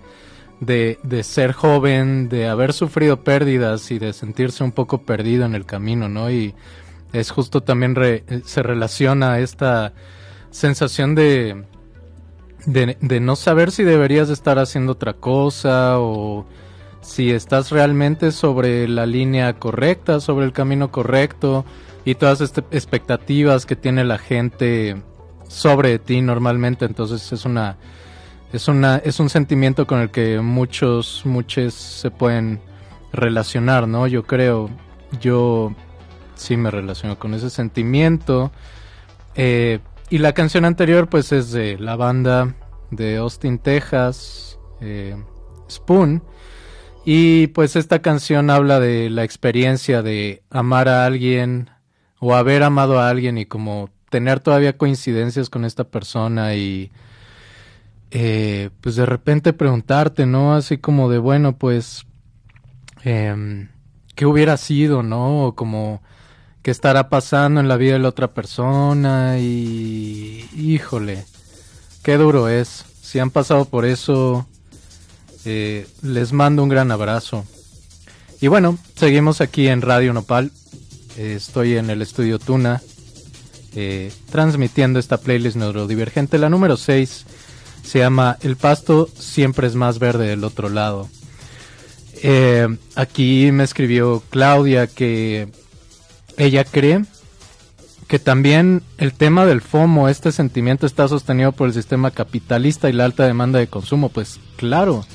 de, 0.60 0.98
de 1.02 1.22
ser 1.22 1.52
joven, 1.52 2.28
de 2.28 2.48
haber 2.48 2.72
sufrido 2.72 3.24
pérdidas 3.24 3.90
y 3.90 3.98
de 3.98 4.12
sentirse 4.12 4.62
un 4.62 4.72
poco 4.72 5.02
perdido 5.02 5.44
en 5.44 5.54
el 5.54 5.66
camino, 5.66 6.08
¿no? 6.08 6.30
Y 6.30 6.54
es 7.14 7.30
justo 7.30 7.62
también 7.62 7.94
re- 7.94 8.24
eh, 8.28 8.42
se 8.44 8.62
relaciona 8.62 9.38
esta 9.38 9.94
sensación 10.50 11.14
de, 11.14 11.64
de, 12.66 12.98
de 13.00 13.20
no 13.20 13.36
saber 13.36 13.70
si 13.70 13.84
deberías 13.84 14.28
estar 14.28 14.58
haciendo 14.58 14.92
otra 14.92 15.14
cosa 15.14 15.98
o 16.00 16.44
si 17.00 17.30
estás 17.30 17.70
realmente 17.70 18.32
sobre 18.32 18.88
la 18.88 19.06
línea 19.06 19.54
correcta, 19.54 20.20
sobre 20.20 20.44
el 20.46 20.52
camino 20.52 20.90
correcto 20.90 21.64
y 22.04 22.14
todas 22.16 22.40
estas 22.40 22.64
expectativas 22.70 23.64
que 23.66 23.76
tiene 23.76 24.04
la 24.04 24.18
gente 24.18 25.02
sobre 25.48 25.98
ti 25.98 26.20
normalmente, 26.20 26.84
entonces 26.84 27.32
es 27.32 27.44
una 27.44 27.76
es 28.52 28.68
una 28.68 28.96
es 28.98 29.20
un 29.20 29.28
sentimiento 29.28 29.86
con 29.86 30.00
el 30.00 30.10
que 30.10 30.40
muchos 30.40 31.22
muchos 31.24 31.74
se 31.74 32.10
pueden 32.10 32.60
relacionar, 33.12 33.86
¿no? 33.86 34.06
Yo 34.06 34.24
creo, 34.24 34.70
yo 35.20 35.72
sí 36.34 36.56
me 36.56 36.70
relaciono 36.70 37.18
con 37.18 37.34
ese 37.34 37.50
sentimiento. 37.50 38.52
Eh, 39.34 39.80
y 40.10 40.18
la 40.18 40.32
canción 40.32 40.64
anterior, 40.64 41.08
pues, 41.08 41.32
es 41.32 41.52
de 41.52 41.78
la 41.78 41.96
banda 41.96 42.54
de 42.90 43.16
Austin, 43.16 43.58
Texas, 43.58 44.58
eh, 44.80 45.16
Spoon. 45.70 46.22
Y 47.04 47.48
pues 47.48 47.76
esta 47.76 48.00
canción 48.00 48.48
habla 48.48 48.80
de 48.80 49.10
la 49.10 49.24
experiencia 49.24 50.02
de 50.02 50.42
amar 50.50 50.88
a 50.88 51.04
alguien 51.04 51.68
o 52.18 52.34
haber 52.34 52.62
amado 52.62 52.98
a 52.98 53.10
alguien 53.10 53.36
y 53.36 53.44
como 53.44 53.90
tener 54.08 54.40
todavía 54.40 54.78
coincidencias 54.78 55.50
con 55.50 55.66
esta 55.66 55.84
persona 55.84 56.54
y 56.54 56.90
eh, 58.10 58.70
pues 58.80 58.96
de 58.96 59.06
repente 59.06 59.52
preguntarte, 59.52 60.24
¿no? 60.24 60.54
Así 60.54 60.78
como 60.78 61.10
de, 61.10 61.18
bueno, 61.18 61.58
pues, 61.58 62.06
em, 63.02 63.68
¿qué 64.14 64.24
hubiera 64.24 64.56
sido, 64.56 65.02
no? 65.02 65.46
O 65.46 65.54
como, 65.56 66.00
¿qué 66.64 66.70
estará 66.70 67.10
pasando 67.10 67.60
en 67.60 67.68
la 67.68 67.76
vida 67.76 67.92
de 67.92 67.98
la 67.98 68.08
otra 68.08 68.28
persona? 68.28 69.38
Y, 69.38 70.48
híjole, 70.56 71.26
qué 72.02 72.16
duro 72.16 72.48
es. 72.48 72.86
Si 73.02 73.18
han 73.18 73.30
pasado 73.30 73.66
por 73.66 73.84
eso, 73.84 74.46
eh, 75.44 75.86
les 76.00 76.32
mando 76.32 76.62
un 76.62 76.70
gran 76.70 76.90
abrazo. 76.90 77.44
Y 78.40 78.48
bueno, 78.48 78.78
seguimos 78.96 79.42
aquí 79.42 79.68
en 79.68 79.82
Radio 79.82 80.14
Nopal. 80.14 80.52
Eh, 81.18 81.34
estoy 81.36 81.76
en 81.76 81.90
el 81.90 82.00
estudio 82.00 82.38
Tuna, 82.38 82.80
eh, 83.76 84.10
transmitiendo 84.30 84.98
esta 84.98 85.18
playlist 85.18 85.56
neurodivergente, 85.56 86.38
la 86.38 86.48
número 86.48 86.78
6 86.78 87.26
se 87.84 87.98
llama 87.98 88.38
El 88.40 88.56
pasto 88.56 89.10
siempre 89.18 89.66
es 89.66 89.74
más 89.74 89.98
verde 89.98 90.28
del 90.28 90.44
otro 90.44 90.70
lado. 90.70 91.10
Aquí 92.94 93.50
me 93.52 93.64
escribió 93.64 94.22
Claudia 94.30 94.86
que 94.86 95.52
ella 96.36 96.64
cree 96.64 97.04
que 98.08 98.18
también 98.18 98.82
el 98.98 99.12
tema 99.14 99.46
del 99.46 99.60
FOMO, 99.62 100.08
este 100.08 100.30
sentimiento 100.30 100.86
está 100.86 101.08
sostenido 101.08 101.52
por 101.52 101.68
el 101.68 101.74
sistema 101.74 102.10
capitalista 102.10 102.88
y 102.90 102.92
la 102.92 103.04
alta 103.06 103.24
demanda 103.26 103.58
de 103.58 103.66
consumo. 103.66 104.10
Pues 104.10 104.38
claro, 104.56 105.06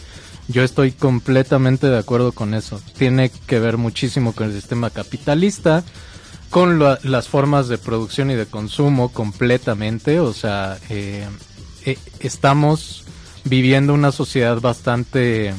yo 0.47 0.63
estoy 0.63 0.91
completamente 0.91 1.88
de 1.88 1.97
acuerdo 1.99 2.32
con 2.32 2.53
eso. 2.55 2.82
Tiene 2.97 3.30
que 3.47 3.59
ver 3.59 3.78
muchísimo 3.78 4.34
con 4.34 4.47
el 4.47 4.53
sistema 4.53 4.89
capitalista, 4.89 5.84
con 6.49 6.80
la- 6.80 6.97
las 7.03 7.28
formas 7.28 7.67
de 7.67 7.78
producción 7.78 8.32
y 8.32 8.36
de 8.36 8.47
consumo 8.47 9.09
completamente. 9.09 10.20
O 10.20 10.34
sea, 10.34 10.80
eh, 10.89 11.28
eh, 11.86 11.97
estamos 12.22 13.03
viviendo 13.45 13.93
una 13.93 14.11
sociedad 14.11 14.59
bastante 14.59 15.53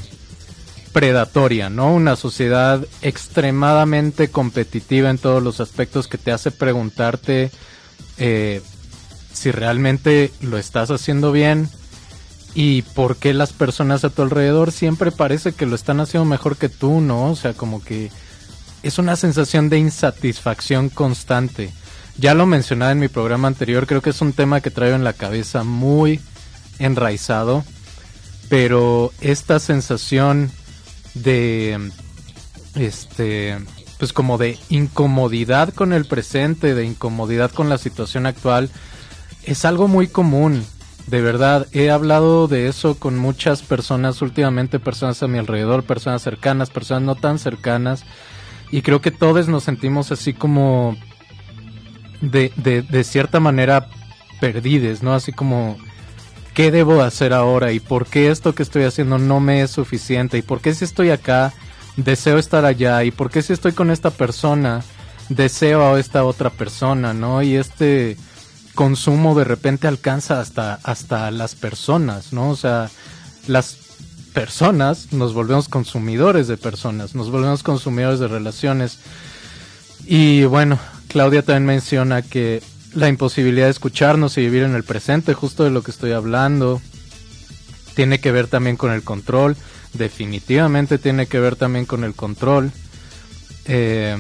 predatoria, 0.92 1.70
¿no? 1.70 1.94
Una 1.94 2.16
sociedad 2.16 2.84
extremadamente 3.02 4.28
competitiva 4.28 5.10
en 5.10 5.18
todos 5.18 5.42
los 5.42 5.60
aspectos 5.60 6.08
que 6.08 6.18
te 6.18 6.32
hace 6.32 6.50
preguntarte 6.50 7.50
eh, 8.18 8.60
si 9.32 9.50
realmente 9.50 10.32
lo 10.40 10.58
estás 10.58 10.90
haciendo 10.90 11.32
bien 11.32 11.68
y 12.54 12.82
por 12.82 13.16
qué 13.16 13.32
las 13.32 13.52
personas 13.52 14.04
a 14.04 14.10
tu 14.10 14.22
alrededor 14.22 14.72
siempre 14.72 15.12
parece 15.12 15.52
que 15.52 15.66
lo 15.66 15.76
están 15.76 16.00
haciendo 16.00 16.24
mejor 16.24 16.56
que 16.56 16.68
tú, 16.68 17.00
¿no? 17.00 17.30
O 17.30 17.36
sea, 17.36 17.52
como 17.52 17.82
que 17.82 18.10
es 18.82 18.98
una 18.98 19.16
sensación 19.16 19.68
de 19.68 19.78
insatisfacción 19.78 20.88
constante. 20.88 21.70
Ya 22.18 22.34
lo 22.34 22.46
mencionaba 22.46 22.92
en 22.92 22.98
mi 22.98 23.08
programa 23.08 23.48
anterior, 23.48 23.86
creo 23.86 24.02
que 24.02 24.10
es 24.10 24.20
un 24.20 24.32
tema 24.32 24.60
que 24.60 24.70
traigo 24.70 24.96
en 24.96 25.04
la 25.04 25.12
cabeza 25.12 25.62
muy 25.62 26.20
enraizado, 26.78 27.64
pero 28.48 29.12
esta 29.20 29.60
sensación 29.60 30.50
de 31.14 31.90
este 32.74 33.58
pues 33.98 34.14
como 34.14 34.38
de 34.38 34.58
incomodidad 34.70 35.74
con 35.74 35.92
el 35.92 36.06
presente, 36.06 36.74
de 36.74 36.86
incomodidad 36.86 37.50
con 37.50 37.68
la 37.68 37.76
situación 37.76 38.24
actual, 38.24 38.70
es 39.44 39.66
algo 39.66 39.88
muy 39.88 40.08
común. 40.08 40.64
De 41.06 41.20
verdad, 41.20 41.66
he 41.72 41.90
hablado 41.90 42.48
de 42.48 42.68
eso 42.68 42.98
con 42.98 43.18
muchas 43.18 43.60
personas 43.60 44.22
últimamente, 44.22 44.78
personas 44.78 45.22
a 45.22 45.28
mi 45.28 45.38
alrededor, 45.38 45.82
personas 45.84 46.22
cercanas, 46.22 46.70
personas 46.70 47.02
no 47.02 47.14
tan 47.14 47.38
cercanas, 47.38 48.04
y 48.70 48.80
creo 48.80 49.02
que 49.02 49.10
todos 49.10 49.48
nos 49.48 49.64
sentimos 49.64 50.12
así 50.12 50.32
como 50.32 50.96
de, 52.22 52.52
de, 52.56 52.80
de 52.80 53.04
cierta 53.04 53.38
manera 53.38 53.88
perdides, 54.40 55.02
¿no? 55.02 55.12
Así 55.12 55.32
como, 55.32 55.76
¿qué 56.54 56.70
debo 56.70 57.02
hacer 57.02 57.32
ahora? 57.32 57.72
¿Y 57.72 57.80
por 57.80 58.06
qué 58.06 58.30
esto 58.30 58.54
que 58.54 58.62
estoy 58.62 58.84
haciendo 58.84 59.18
no 59.18 59.40
me 59.40 59.62
es 59.62 59.70
suficiente? 59.70 60.38
¿Y 60.38 60.42
por 60.42 60.60
qué 60.60 60.74
si 60.74 60.84
estoy 60.84 61.10
acá, 61.10 61.52
deseo 61.96 62.38
estar 62.38 62.64
allá? 62.64 63.04
¿Y 63.04 63.10
por 63.10 63.30
qué 63.30 63.42
si 63.42 63.52
estoy 63.52 63.72
con 63.72 63.90
esta 63.90 64.10
persona, 64.10 64.82
deseo 65.28 65.94
a 65.94 66.00
esta 66.00 66.24
otra 66.24 66.50
persona, 66.50 67.14
¿no? 67.14 67.42
Y 67.42 67.56
este 67.56 68.16
consumo 68.74 69.34
de 69.34 69.44
repente 69.44 69.88
alcanza 69.88 70.40
hasta, 70.40 70.80
hasta 70.82 71.30
las 71.30 71.54
personas, 71.54 72.32
¿no? 72.32 72.50
O 72.50 72.56
sea, 72.56 72.90
las 73.46 73.76
personas 74.32 75.12
nos 75.12 75.34
volvemos 75.34 75.68
consumidores 75.68 76.48
de 76.48 76.56
personas, 76.56 77.14
nos 77.14 77.30
volvemos 77.30 77.62
consumidores 77.62 78.20
de 78.20 78.28
relaciones. 78.28 78.98
Y 80.06 80.44
bueno, 80.44 80.78
Claudia 81.08 81.42
también 81.42 81.66
menciona 81.66 82.22
que 82.22 82.62
la 82.94 83.08
imposibilidad 83.08 83.66
de 83.66 83.72
escucharnos 83.72 84.36
y 84.38 84.42
vivir 84.42 84.62
en 84.62 84.74
el 84.74 84.84
presente, 84.84 85.34
justo 85.34 85.64
de 85.64 85.70
lo 85.70 85.82
que 85.82 85.90
estoy 85.90 86.12
hablando, 86.12 86.80
tiene 87.94 88.20
que 88.20 88.32
ver 88.32 88.46
también 88.46 88.76
con 88.76 88.92
el 88.92 89.02
control, 89.02 89.56
definitivamente 89.94 90.98
tiene 90.98 91.26
que 91.26 91.40
ver 91.40 91.56
también 91.56 91.86
con 91.86 92.04
el 92.04 92.14
control. 92.14 92.72
Eh, 93.66 94.16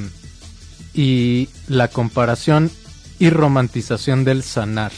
y 0.94 1.48
la 1.68 1.88
comparación 1.88 2.70
y 3.18 3.30
romantización 3.30 4.24
del 4.24 4.42
sanar. 4.42 4.92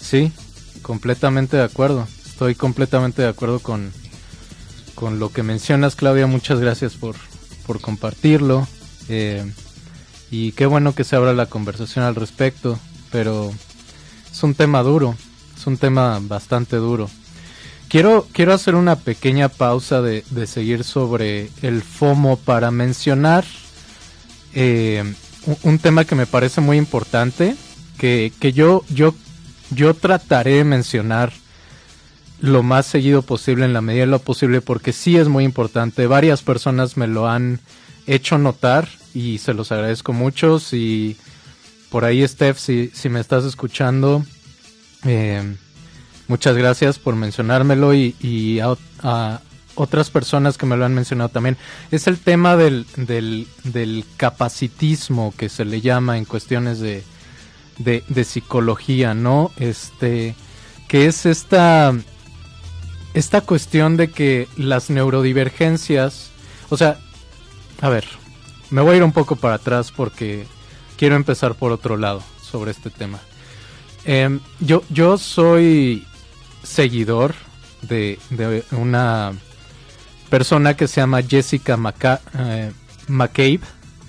Sí, 0.00 0.32
completamente 0.82 1.56
de 1.56 1.64
acuerdo. 1.64 2.06
Estoy 2.26 2.54
completamente 2.54 3.22
de 3.22 3.28
acuerdo 3.28 3.60
con, 3.60 3.90
con 4.94 5.18
lo 5.18 5.32
que 5.32 5.42
mencionas, 5.42 5.96
Claudia. 5.96 6.26
Muchas 6.26 6.60
gracias 6.60 6.94
por, 6.94 7.16
por 7.66 7.80
compartirlo. 7.80 8.68
Eh, 9.08 9.44
y 10.36 10.52
qué 10.52 10.66
bueno 10.66 10.94
que 10.94 11.04
se 11.04 11.16
abra 11.16 11.32
la 11.32 11.46
conversación 11.46 12.04
al 12.04 12.14
respecto, 12.14 12.78
pero 13.10 13.50
es 14.30 14.42
un 14.42 14.54
tema 14.54 14.82
duro, 14.82 15.16
es 15.56 15.66
un 15.66 15.78
tema 15.78 16.18
bastante 16.20 16.76
duro. 16.76 17.08
Quiero, 17.88 18.26
quiero 18.32 18.52
hacer 18.52 18.74
una 18.74 18.96
pequeña 18.96 19.48
pausa 19.48 20.02
de, 20.02 20.24
de 20.28 20.46
seguir 20.46 20.84
sobre 20.84 21.48
el 21.62 21.80
FOMO 21.80 22.36
para 22.36 22.70
mencionar 22.70 23.44
eh, 24.52 25.04
un, 25.62 25.78
tema 25.78 26.04
que 26.04 26.14
me 26.14 26.26
parece 26.26 26.60
muy 26.60 26.76
importante, 26.76 27.56
que, 27.96 28.30
que 28.38 28.52
yo, 28.52 28.84
yo, 28.90 29.14
yo 29.70 29.94
trataré 29.94 30.56
de 30.56 30.64
mencionar 30.64 31.32
lo 32.40 32.62
más 32.62 32.84
seguido 32.84 33.22
posible 33.22 33.64
en 33.64 33.72
la 33.72 33.80
medida 33.80 34.02
de 34.02 34.10
lo 34.10 34.18
posible 34.18 34.60
porque 34.60 34.92
sí 34.92 35.16
es 35.16 35.28
muy 35.28 35.44
importante. 35.44 36.06
Varias 36.06 36.42
personas 36.42 36.98
me 36.98 37.06
lo 37.06 37.26
han 37.26 37.60
hecho 38.06 38.38
notar 38.38 38.88
y 39.14 39.38
se 39.38 39.54
los 39.54 39.72
agradezco 39.72 40.12
mucho. 40.12 40.58
Si 40.58 41.16
por 41.90 42.04
ahí, 42.04 42.26
Steph, 42.26 42.58
si, 42.58 42.90
si 42.94 43.08
me 43.08 43.20
estás 43.20 43.44
escuchando, 43.44 44.24
eh, 45.04 45.56
muchas 46.28 46.56
gracias 46.56 46.98
por 46.98 47.16
mencionármelo 47.16 47.94
y, 47.94 48.14
y 48.20 48.60
a, 48.60 48.76
a 49.02 49.40
otras 49.74 50.10
personas 50.10 50.58
que 50.58 50.66
me 50.66 50.76
lo 50.76 50.84
han 50.84 50.94
mencionado 50.94 51.28
también. 51.28 51.56
Es 51.90 52.06
el 52.06 52.18
tema 52.18 52.56
del, 52.56 52.86
del, 52.96 53.46
del 53.64 54.04
capacitismo 54.16 55.32
que 55.36 55.48
se 55.48 55.64
le 55.64 55.80
llama 55.80 56.18
en 56.18 56.24
cuestiones 56.24 56.80
de, 56.80 57.04
de, 57.78 58.02
de 58.08 58.24
psicología, 58.24 59.14
¿no? 59.14 59.52
Este, 59.58 60.34
que 60.88 61.06
es 61.06 61.26
esta, 61.26 61.94
esta 63.14 63.40
cuestión 63.42 63.96
de 63.96 64.10
que 64.10 64.48
las 64.56 64.90
neurodivergencias, 64.90 66.30
o 66.68 66.76
sea, 66.76 66.98
a 67.80 67.88
ver, 67.88 68.06
me 68.70 68.80
voy 68.82 68.94
a 68.94 68.96
ir 68.98 69.02
un 69.04 69.12
poco 69.12 69.36
para 69.36 69.54
atrás 69.54 69.92
porque 69.92 70.46
quiero 70.96 71.16
empezar 71.16 71.54
por 71.54 71.72
otro 71.72 71.96
lado 71.96 72.22
sobre 72.42 72.70
este 72.70 72.90
tema. 72.90 73.20
Em, 74.04 74.40
yo, 74.60 74.82
yo 74.88 75.18
soy 75.18 76.06
seguidor 76.62 77.34
de, 77.82 78.18
de 78.30 78.64
una 78.72 79.32
persona 80.28 80.76
que 80.76 80.88
se 80.88 81.00
llama 81.00 81.22
Jessica 81.22 81.78
eh, 82.38 82.72
McCabe. 83.08 83.60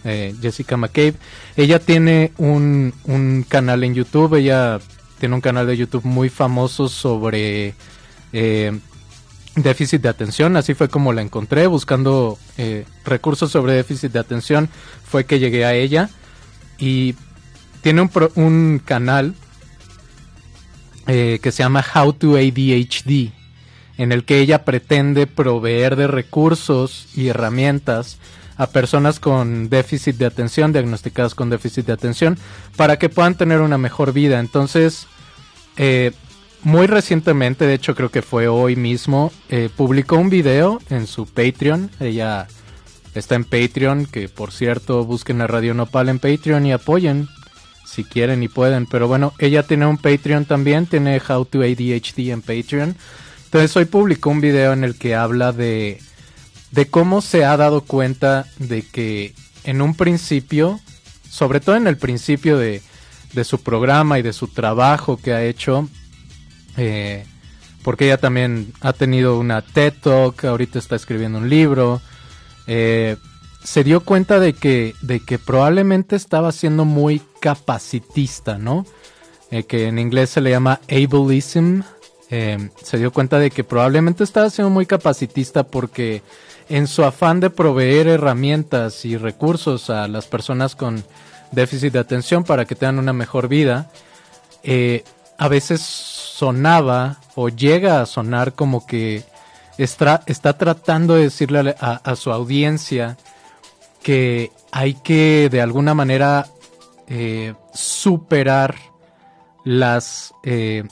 eh, 0.03 0.35
Jessica 0.41 0.77
McCabe. 0.77 1.15
Ella 1.55 1.79
tiene 1.79 2.31
un, 2.37 2.93
un 3.05 3.45
canal 3.47 3.83
en 3.83 3.93
YouTube, 3.93 4.35
ella 4.35 4.79
tiene 5.19 5.35
un 5.35 5.41
canal 5.41 5.65
de 5.67 5.77
YouTube 5.77 6.05
muy 6.05 6.29
famoso 6.29 6.89
sobre 6.89 7.75
eh, 8.33 8.79
déficit 9.57 10.01
de 10.01 10.09
atención, 10.09 10.55
así 10.55 10.73
fue 10.73 10.87
como 10.87 11.13
la 11.13 11.21
encontré, 11.21 11.67
buscando 11.67 12.37
eh, 12.57 12.85
recursos 13.05 13.51
sobre 13.51 13.73
déficit 13.73 14.11
de 14.11 14.19
atención, 14.19 14.69
fue 15.03 15.25
que 15.25 15.39
llegué 15.39 15.65
a 15.65 15.73
ella 15.73 16.09
y 16.77 17.15
tiene 17.81 18.01
un, 18.01 18.09
pro- 18.09 18.31
un 18.35 18.81
canal 18.83 19.35
eh, 21.07 21.39
que 21.41 21.51
se 21.51 21.63
llama 21.63 21.83
How 21.95 22.13
to 22.13 22.35
ADHD, 22.35 23.31
en 23.97 24.11
el 24.11 24.25
que 24.25 24.39
ella 24.39 24.63
pretende 24.65 25.25
proveer 25.25 25.95
de 25.95 26.07
recursos 26.07 27.07
y 27.15 27.27
herramientas 27.29 28.17
a 28.57 28.67
personas 28.67 29.19
con 29.19 29.69
déficit 29.69 30.17
de 30.17 30.25
atención, 30.25 30.73
diagnosticadas 30.73 31.35
con 31.35 31.49
déficit 31.49 31.85
de 31.85 31.93
atención, 31.93 32.37
para 32.75 32.97
que 32.97 33.09
puedan 33.09 33.35
tener 33.35 33.61
una 33.61 33.77
mejor 33.77 34.13
vida. 34.13 34.39
Entonces, 34.39 35.07
eh, 35.77 36.11
muy 36.67 36.85
recientemente, 36.85 37.65
de 37.65 37.75
hecho 37.75 37.95
creo 37.95 38.11
que 38.11 38.21
fue 38.21 38.49
hoy 38.49 38.75
mismo, 38.75 39.31
eh, 39.47 39.69
publicó 39.73 40.17
un 40.17 40.29
video 40.29 40.81
en 40.89 41.07
su 41.07 41.25
Patreon. 41.25 41.89
Ella 42.01 42.45
está 43.15 43.35
en 43.35 43.45
Patreon, 43.45 44.05
que 44.05 44.27
por 44.27 44.51
cierto 44.51 45.05
busquen 45.05 45.39
a 45.39 45.47
Radio 45.47 45.73
Nopal 45.73 46.09
en 46.09 46.19
Patreon 46.19 46.65
y 46.65 46.73
apoyen 46.73 47.29
si 47.85 48.03
quieren 48.03 48.43
y 48.43 48.49
pueden. 48.49 48.85
Pero 48.85 49.07
bueno, 49.07 49.31
ella 49.39 49.63
tiene 49.63 49.85
un 49.85 49.97
Patreon 49.97 50.43
también, 50.43 50.87
tiene 50.87 51.21
How 51.25 51.45
to 51.45 51.61
ADHD 51.61 52.31
en 52.31 52.41
Patreon. 52.41 52.97
Entonces 53.45 53.73
hoy 53.77 53.85
publicó 53.85 54.29
un 54.29 54.41
video 54.41 54.73
en 54.73 54.83
el 54.83 54.97
que 54.97 55.15
habla 55.15 55.53
de, 55.53 56.01
de 56.71 56.87
cómo 56.87 57.21
se 57.21 57.45
ha 57.45 57.55
dado 57.55 57.79
cuenta 57.79 58.45
de 58.59 58.81
que 58.81 59.33
en 59.63 59.81
un 59.81 59.95
principio, 59.95 60.81
sobre 61.29 61.61
todo 61.61 61.77
en 61.77 61.87
el 61.87 61.95
principio 61.95 62.57
de, 62.57 62.81
de 63.31 63.43
su 63.45 63.63
programa 63.63 64.19
y 64.19 64.21
de 64.21 64.33
su 64.33 64.49
trabajo 64.49 65.15
que 65.15 65.31
ha 65.31 65.45
hecho, 65.45 65.87
eh, 66.77 67.25
porque 67.83 68.05
ella 68.05 68.17
también 68.17 68.73
ha 68.81 68.93
tenido 68.93 69.39
una 69.39 69.61
TED 69.61 69.93
Talk, 70.01 70.45
ahorita 70.45 70.79
está 70.79 70.95
escribiendo 70.95 71.39
un 71.39 71.49
libro, 71.49 72.01
eh, 72.67 73.17
se 73.63 73.83
dio 73.83 74.01
cuenta 74.01 74.39
de 74.39 74.53
que, 74.53 74.95
de 75.01 75.19
que 75.19 75.39
probablemente 75.39 76.15
estaba 76.15 76.51
siendo 76.51 76.85
muy 76.85 77.21
capacitista, 77.41 78.57
¿no? 78.57 78.85
Eh, 79.51 79.63
que 79.63 79.87
en 79.87 79.99
inglés 79.99 80.31
se 80.31 80.41
le 80.41 80.51
llama 80.51 80.79
ableism. 80.89 81.81
Eh, 82.29 82.69
se 82.83 82.97
dio 82.97 83.11
cuenta 83.13 83.39
de 83.39 83.51
que 83.51 83.63
probablemente 83.63 84.23
estaba 84.23 84.49
siendo 84.49 84.69
muy 84.69 84.85
capacitista 84.85 85.63
porque 85.63 86.21
en 86.67 86.87
su 86.87 87.03
afán 87.03 87.39
de 87.39 87.49
proveer 87.49 88.07
herramientas 88.07 89.05
y 89.05 89.15
recursos 89.15 89.89
a 89.89 90.09
las 90.09 90.25
personas 90.25 90.75
con 90.75 91.05
déficit 91.53 91.93
de 91.93 91.99
atención 91.99 92.43
para 92.43 92.65
que 92.65 92.75
tengan 92.75 92.99
una 92.99 93.13
mejor 93.13 93.47
vida, 93.47 93.89
eh, 94.63 95.05
a 95.37 95.47
veces 95.47 95.81
sonaba 95.81 97.17
o 97.35 97.49
llega 97.49 98.01
a 98.01 98.05
sonar 98.05 98.53
como 98.53 98.85
que 98.85 99.23
está, 99.77 100.23
está 100.25 100.57
tratando 100.57 101.15
de 101.15 101.23
decirle 101.23 101.75
a, 101.79 102.15
su 102.15 102.31
audiencia 102.31 103.17
que 104.01 104.51
hay 104.71 104.95
que 104.95 105.49
de 105.51 105.61
alguna 105.61 105.93
manera 105.93 106.47
eh, 107.07 107.53
superar 107.73 108.75
las 109.63 110.33
eh, 110.43 110.83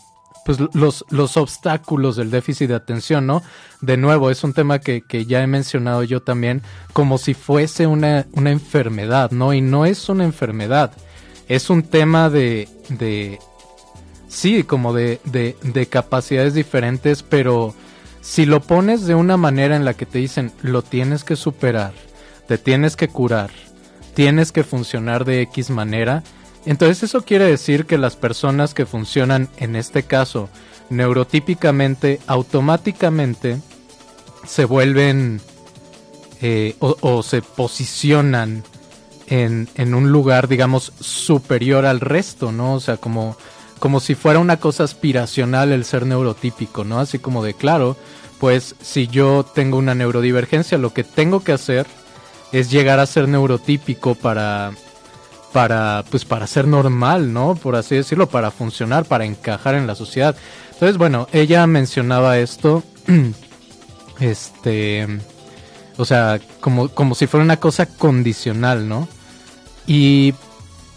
pues 0.45 0.59
los, 0.73 1.03
los 1.09 1.37
obstáculos 1.37 2.17
del 2.17 2.29
déficit 2.29 2.69
de 2.69 2.75
atención, 2.75 3.25
¿no? 3.25 3.41
De 3.81 3.97
nuevo, 3.97 4.29
es 4.29 4.43
un 4.43 4.53
tema 4.53 4.77
que, 4.77 5.01
que 5.01 5.25
ya 5.25 5.41
he 5.41 5.47
mencionado 5.47 6.03
yo 6.03 6.21
también, 6.21 6.61
como 6.93 7.17
si 7.17 7.33
fuese 7.33 7.87
una, 7.87 8.27
una 8.33 8.51
enfermedad, 8.51 9.31
¿no? 9.31 9.53
Y 9.53 9.61
no 9.61 9.87
es 9.87 10.07
una 10.07 10.23
enfermedad, 10.23 10.91
es 11.47 11.71
un 11.71 11.81
tema 11.81 12.29
de, 12.29 12.69
de 12.89 13.39
sí, 14.35 14.63
como 14.63 14.93
de, 14.93 15.21
de, 15.23 15.55
de 15.63 15.87
capacidades 15.87 16.53
diferentes, 16.53 17.23
pero 17.23 17.73
si 18.21 18.45
lo 18.45 18.59
pones 18.61 19.05
de 19.05 19.15
una 19.15 19.37
manera 19.37 19.75
en 19.75 19.85
la 19.85 19.93
que 19.93 20.05
te 20.05 20.19
dicen, 20.19 20.51
lo 20.61 20.81
tienes 20.81 21.23
que 21.23 21.35
superar, 21.35 21.93
te 22.47 22.57
tienes 22.57 22.97
que 22.97 23.07
curar, 23.07 23.51
tienes 24.13 24.51
que 24.51 24.63
funcionar 24.63 25.23
de 25.23 25.41
X 25.43 25.69
manera, 25.69 26.21
entonces 26.65 27.03
eso 27.03 27.21
quiere 27.21 27.45
decir 27.45 27.85
que 27.85 27.97
las 27.97 28.15
personas 28.17 28.73
que 28.73 28.85
funcionan, 28.85 29.47
en 29.57 29.75
este 29.75 30.03
caso, 30.03 30.49
neurotípicamente, 30.89 32.19
automáticamente 32.27 33.59
se 34.45 34.65
vuelven 34.65 35.39
eh, 36.41 36.75
o, 36.79 36.97
o 36.99 37.23
se 37.23 37.41
posicionan 37.41 38.63
en, 39.27 39.69
en 39.75 39.93
un 39.93 40.11
lugar, 40.11 40.47
digamos, 40.49 40.91
superior 40.99 41.85
al 41.85 42.01
resto, 42.01 42.51
¿no? 42.51 42.73
O 42.73 42.79
sea, 42.79 42.97
como, 42.97 43.37
como 43.85 43.99
si 43.99 44.15
fuera 44.15 44.39
una 44.39 44.57
cosa 44.57 44.83
aspiracional 44.83 45.71
el 45.71 45.85
ser 45.85 46.07
neurotípico, 46.07 46.83
¿no? 46.83 46.99
Así 46.99 47.19
como 47.19 47.43
de, 47.43 47.53
claro, 47.53 47.95
pues 48.39 48.73
si 48.81 49.05
yo 49.05 49.45
tengo 49.45 49.77
una 49.77 49.93
neurodivergencia, 49.93 50.79
lo 50.79 50.91
que 50.91 51.03
tengo 51.03 51.43
que 51.43 51.51
hacer 51.51 51.85
es 52.51 52.71
llegar 52.71 52.99
a 52.99 53.05
ser 53.05 53.27
neurotípico 53.27 54.15
para 54.15 54.71
para 55.53 56.03
pues 56.09 56.25
para 56.25 56.47
ser 56.47 56.67
normal, 56.67 57.31
¿no? 57.31 57.53
Por 57.53 57.75
así 57.75 57.93
decirlo, 57.93 58.27
para 58.27 58.49
funcionar, 58.49 59.05
para 59.05 59.23
encajar 59.23 59.75
en 59.75 59.85
la 59.85 59.93
sociedad. 59.93 60.35
Entonces, 60.73 60.97
bueno, 60.97 61.27
ella 61.31 61.67
mencionaba 61.67 62.39
esto 62.39 62.81
este 64.19 65.07
o 65.97 66.05
sea, 66.05 66.39
como 66.59 66.89
como 66.89 67.13
si 67.13 67.27
fuera 67.27 67.43
una 67.43 67.57
cosa 67.57 67.85
condicional, 67.85 68.89
¿no? 68.89 69.07
Y 69.85 70.33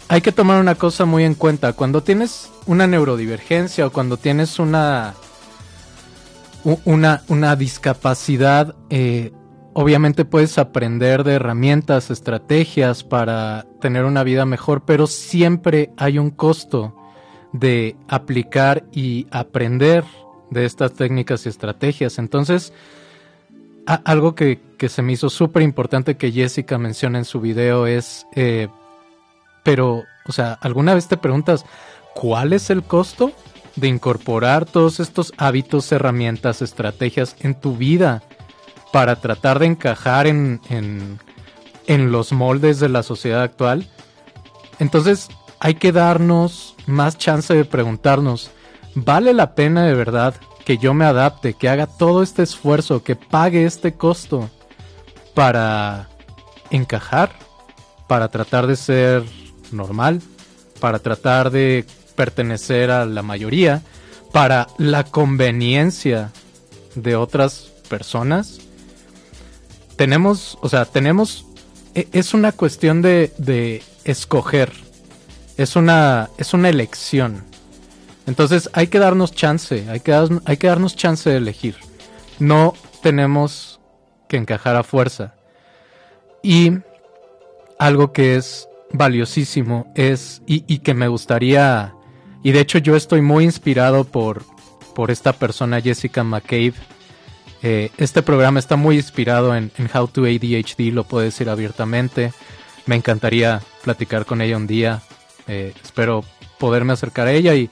hay 0.09 0.21
que 0.21 0.31
tomar 0.31 0.59
una 0.59 0.75
cosa 0.75 1.05
muy 1.05 1.23
en 1.23 1.35
cuenta, 1.35 1.73
cuando 1.73 2.03
tienes 2.03 2.51
una 2.65 2.87
neurodivergencia 2.87 3.87
o 3.87 3.91
cuando 3.91 4.17
tienes 4.17 4.59
una 4.59 5.13
una, 6.63 7.23
una 7.27 7.55
discapacidad, 7.55 8.75
eh, 8.89 9.31
obviamente 9.73 10.25
puedes 10.25 10.57
aprender 10.57 11.23
de 11.23 11.33
herramientas, 11.33 12.11
estrategias 12.11 13.03
para 13.03 13.65
tener 13.79 14.03
una 14.05 14.23
vida 14.23 14.45
mejor, 14.45 14.83
pero 14.83 15.07
siempre 15.07 15.91
hay 15.95 16.17
un 16.19 16.31
costo 16.31 16.95
de 17.53 17.95
aplicar 18.07 18.83
y 18.91 19.27
aprender 19.31 20.03
de 20.49 20.65
estas 20.65 20.93
técnicas 20.93 21.45
y 21.45 21.49
estrategias. 21.49 22.19
Entonces, 22.19 22.73
algo 23.85 24.35
que, 24.35 24.59
que 24.77 24.89
se 24.89 25.01
me 25.01 25.13
hizo 25.13 25.29
súper 25.29 25.63
importante 25.63 26.17
que 26.17 26.31
Jessica 26.31 26.77
menciona 26.77 27.19
en 27.19 27.25
su 27.25 27.39
video 27.39 27.87
es, 27.87 28.27
eh, 28.35 28.67
pero, 29.69 30.07
o 30.25 30.31
sea, 30.31 30.57
¿alguna 30.61 30.95
vez 30.95 31.07
te 31.07 31.15
preguntas 31.15 31.63
cuál 32.15 32.53
es 32.53 32.71
el 32.71 32.81
costo 32.81 33.33
de 33.75 33.87
incorporar 33.87 34.65
todos 34.65 34.99
estos 34.99 35.31
hábitos, 35.37 35.91
herramientas, 35.91 36.63
estrategias 36.63 37.35
en 37.41 37.53
tu 37.53 37.77
vida 37.77 38.23
para 38.91 39.17
tratar 39.17 39.59
de 39.59 39.67
encajar 39.67 40.25
en, 40.25 40.59
en, 40.71 41.19
en 41.85 42.11
los 42.11 42.31
moldes 42.31 42.79
de 42.79 42.89
la 42.89 43.03
sociedad 43.03 43.43
actual? 43.43 43.87
Entonces, 44.79 45.29
hay 45.59 45.75
que 45.75 45.91
darnos 45.91 46.75
más 46.87 47.19
chance 47.19 47.53
de 47.53 47.63
preguntarnos, 47.63 48.49
¿vale 48.95 49.35
la 49.35 49.53
pena 49.53 49.85
de 49.85 49.93
verdad 49.93 50.33
que 50.65 50.79
yo 50.79 50.95
me 50.95 51.05
adapte, 51.05 51.53
que 51.53 51.69
haga 51.69 51.85
todo 51.85 52.23
este 52.23 52.41
esfuerzo, 52.41 53.03
que 53.03 53.15
pague 53.15 53.65
este 53.65 53.93
costo 53.93 54.49
para 55.35 56.09
encajar, 56.71 57.33
para 58.07 58.29
tratar 58.29 58.65
de 58.65 58.75
ser 58.75 59.48
normal, 59.71 60.21
para 60.79 60.99
tratar 60.99 61.51
de 61.51 61.85
pertenecer 62.15 62.91
a 62.91 63.05
la 63.05 63.21
mayoría, 63.21 63.81
para 64.31 64.67
la 64.77 65.03
conveniencia 65.03 66.31
de 66.95 67.15
otras 67.15 67.71
personas? 67.89 68.59
Tenemos, 69.95 70.57
o 70.61 70.69
sea, 70.69 70.85
tenemos, 70.85 71.45
e- 71.95 72.07
es 72.13 72.33
una 72.33 72.51
cuestión 72.51 73.01
de, 73.01 73.33
de 73.37 73.83
escoger, 74.05 74.71
es 75.57 75.75
una, 75.75 76.29
es 76.37 76.53
una 76.53 76.69
elección. 76.69 77.43
Entonces 78.27 78.69
hay 78.73 78.87
que 78.87 78.99
darnos 78.99 79.33
chance, 79.33 79.89
hay 79.89 79.99
que, 79.99 80.13
hay 80.45 80.57
que 80.57 80.67
darnos 80.67 80.95
chance 80.95 81.29
de 81.29 81.37
elegir. 81.37 81.75
No 82.37 82.75
tenemos 83.01 83.79
que 84.27 84.37
encajar 84.37 84.75
a 84.75 84.83
fuerza. 84.83 85.33
Y 86.43 86.71
algo 87.77 88.13
que 88.13 88.35
es 88.35 88.68
valiosísimo 88.91 89.91
es, 89.95 90.41
y, 90.47 90.63
y 90.67 90.79
que 90.79 90.93
me 90.93 91.07
gustaría, 91.07 91.93
y 92.43 92.51
de 92.51 92.59
hecho 92.59 92.77
yo 92.79 92.95
estoy 92.95 93.21
muy 93.21 93.43
inspirado 93.43 94.03
por, 94.03 94.43
por 94.95 95.11
esta 95.11 95.33
persona, 95.33 95.81
Jessica 95.81 96.23
McCabe. 96.23 96.73
Eh, 97.61 97.91
este 97.97 98.21
programa 98.21 98.59
está 98.59 98.75
muy 98.75 98.95
inspirado 98.95 99.55
en, 99.55 99.71
en 99.77 99.89
How 99.93 100.07
to 100.07 100.23
ADHD, 100.23 100.91
lo 100.91 101.03
puedo 101.03 101.23
decir 101.23 101.49
abiertamente. 101.49 102.33
Me 102.85 102.95
encantaría 102.95 103.61
platicar 103.83 104.25
con 104.25 104.41
ella 104.41 104.57
un 104.57 104.67
día. 104.67 105.01
Eh, 105.47 105.73
espero 105.83 106.23
poderme 106.57 106.93
acercar 106.93 107.27
a 107.27 107.31
ella 107.31 107.53
y 107.55 107.69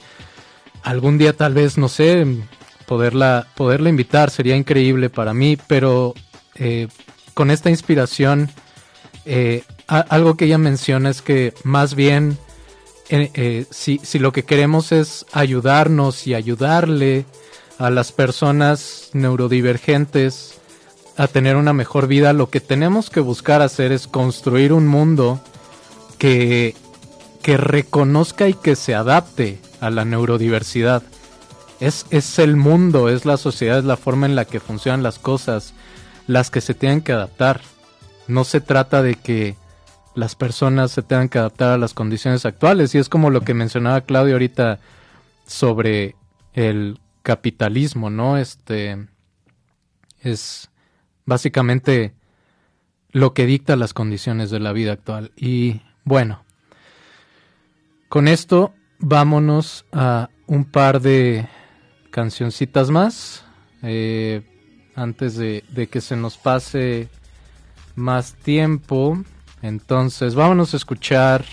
algún 0.82 1.18
día 1.18 1.32
tal 1.32 1.54
vez, 1.54 1.78
no 1.78 1.88
sé, 1.88 2.26
poderla, 2.86 3.46
poderla 3.54 3.88
invitar 3.88 4.30
sería 4.30 4.56
increíble 4.56 5.10
para 5.10 5.34
mí, 5.34 5.58
pero 5.66 6.14
eh, 6.54 6.88
con 7.34 7.50
esta 7.50 7.70
inspiración, 7.70 8.50
algo 9.88 10.36
que 10.36 10.44
ella 10.44 10.58
menciona 10.58 11.10
es 11.10 11.22
que 11.22 11.54
más 11.64 11.94
bien 11.94 12.38
eh, 13.08 13.30
eh, 13.34 13.66
si, 13.70 14.00
si 14.02 14.18
lo 14.18 14.32
que 14.32 14.44
queremos 14.44 14.92
es 14.92 15.24
ayudarnos 15.32 16.26
y 16.26 16.34
ayudarle 16.34 17.24
a 17.78 17.88
las 17.90 18.12
personas 18.12 19.10
neurodivergentes 19.14 20.58
a 21.16 21.26
tener 21.26 21.56
una 21.56 21.72
mejor 21.72 22.06
vida, 22.06 22.32
lo 22.32 22.50
que 22.50 22.60
tenemos 22.60 23.08
que 23.08 23.20
buscar 23.20 23.62
hacer 23.62 23.92
es 23.92 24.06
construir 24.06 24.72
un 24.72 24.86
mundo 24.86 25.40
que, 26.18 26.76
que 27.42 27.56
reconozca 27.56 28.46
y 28.46 28.54
que 28.54 28.76
se 28.76 28.94
adapte 28.94 29.58
a 29.80 29.90
la 29.90 30.04
neurodiversidad. 30.04 31.02
Es, 31.80 32.06
es 32.10 32.38
el 32.38 32.56
mundo, 32.56 33.08
es 33.08 33.24
la 33.24 33.36
sociedad, 33.36 33.78
es 33.78 33.84
la 33.84 33.96
forma 33.96 34.26
en 34.26 34.36
la 34.36 34.44
que 34.44 34.60
funcionan 34.60 35.02
las 35.02 35.18
cosas, 35.18 35.72
las 36.26 36.50
que 36.50 36.60
se 36.60 36.74
tienen 36.74 37.00
que 37.00 37.12
adaptar. 37.12 37.62
No 38.26 38.44
se 38.44 38.60
trata 38.60 39.02
de 39.02 39.14
que 39.14 39.56
las 40.18 40.34
personas 40.34 40.90
se 40.90 41.02
tengan 41.02 41.28
que 41.28 41.38
adaptar 41.38 41.70
a 41.70 41.78
las 41.78 41.94
condiciones 41.94 42.44
actuales. 42.44 42.92
Y 42.94 42.98
es 42.98 43.08
como 43.08 43.30
lo 43.30 43.42
que 43.42 43.54
mencionaba 43.54 44.00
Claudio 44.00 44.34
ahorita 44.34 44.80
sobre 45.46 46.16
el 46.54 46.98
capitalismo, 47.22 48.10
¿no? 48.10 48.36
Este 48.36 49.06
es 50.20 50.70
básicamente 51.24 52.14
lo 53.12 53.32
que 53.32 53.46
dicta 53.46 53.76
las 53.76 53.94
condiciones 53.94 54.50
de 54.50 54.58
la 54.58 54.72
vida 54.72 54.92
actual. 54.92 55.30
Y 55.36 55.82
bueno, 56.02 56.42
con 58.08 58.26
esto 58.26 58.74
vámonos 58.98 59.86
a 59.92 60.30
un 60.48 60.64
par 60.64 61.00
de 61.00 61.48
cancioncitas 62.10 62.90
más. 62.90 63.44
eh, 63.82 64.42
antes 64.96 65.36
de, 65.36 65.62
de 65.68 65.86
que 65.86 66.00
se 66.00 66.16
nos 66.16 66.36
pase 66.36 67.08
más 67.94 68.34
tiempo. 68.34 69.22
Entonces, 69.62 70.34
vámonos 70.34 70.74
a 70.74 70.76
escuchar 70.76 71.44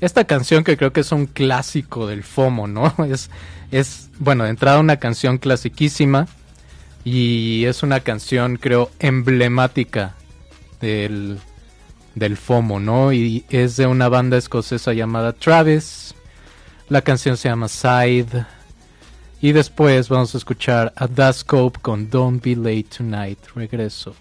esta 0.00 0.24
canción 0.24 0.64
que 0.64 0.76
creo 0.76 0.92
que 0.92 1.00
es 1.00 1.12
un 1.12 1.26
clásico 1.26 2.06
del 2.06 2.24
FOMO, 2.24 2.66
¿no? 2.66 2.94
Es, 3.70 4.10
bueno, 4.18 4.44
de 4.44 4.50
entrada 4.50 4.80
una 4.80 4.98
canción 4.98 5.38
clasiquísima 5.38 6.28
y 7.04 7.64
es 7.64 7.82
una 7.82 8.00
canción, 8.00 8.56
creo, 8.56 8.90
emblemática 8.98 10.14
del, 10.78 11.38
del 12.14 12.36
FOMO, 12.36 12.80
¿no? 12.80 13.14
Y 13.14 13.46
es 13.48 13.78
de 13.78 13.86
una 13.86 14.10
banda 14.10 14.36
escocesa 14.36 14.92
llamada 14.92 15.32
Travis. 15.32 16.14
La 16.90 17.00
canción 17.00 17.38
se 17.38 17.48
llama 17.48 17.68
Side. 17.68 18.44
Y 19.40 19.52
después 19.52 20.10
vamos 20.10 20.34
a 20.34 20.38
escuchar 20.38 20.92
a 20.94 21.06
Da 21.06 21.32
Scope 21.32 21.80
con 21.80 22.10
Don't 22.10 22.44
Be 22.44 22.54
Late 22.54 22.96
Tonight. 22.98 23.38
Regreso. 23.54 24.14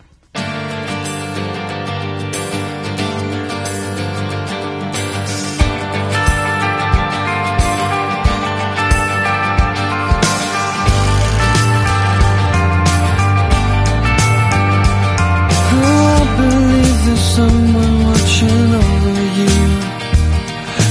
Someone 17.35 17.95
watching 18.07 18.69
over 18.83 19.17
you. 19.39 19.55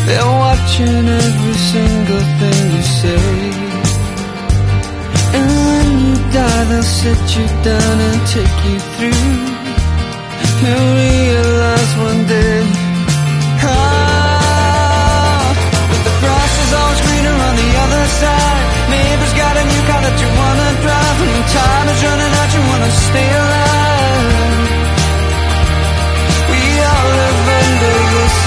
They're 0.06 0.32
watching 0.46 1.04
every 1.24 1.58
single 1.72 2.24
thing 2.38 2.62
you 2.76 2.84
say. 3.00 3.24
And 5.36 5.48
when 5.68 5.88
you 6.04 6.16
die, 6.36 6.64
they'll 6.70 6.92
sit 7.00 7.22
you 7.36 7.46
down 7.68 7.96
and 8.08 8.20
take 8.36 8.58
you 8.68 8.78
through. 8.92 9.28
You'll 10.62 10.90
realize 11.04 11.92
one 12.08 12.22
day. 12.34 12.58
Ah, 13.68 15.44
that 15.92 16.02
the 16.06 16.14
grass 16.22 16.54
is 16.64 16.72
always 16.78 17.00
greener 17.04 17.36
on 17.48 17.54
the 17.62 17.70
other 17.84 18.04
side. 18.20 18.58
Neighbor's 18.94 19.34
got 19.42 19.54
a 19.62 19.64
new 19.72 19.82
car 19.88 20.00
that 20.06 20.16
you 20.22 20.30
wanna 20.40 20.68
drive. 20.84 21.18
And 21.24 21.44
time 21.58 21.86
is 21.92 22.00
running 22.06 22.32
out, 22.40 22.50
you 22.56 22.62
wanna 22.70 22.90
stay 23.08 23.28
alive. 23.40 23.69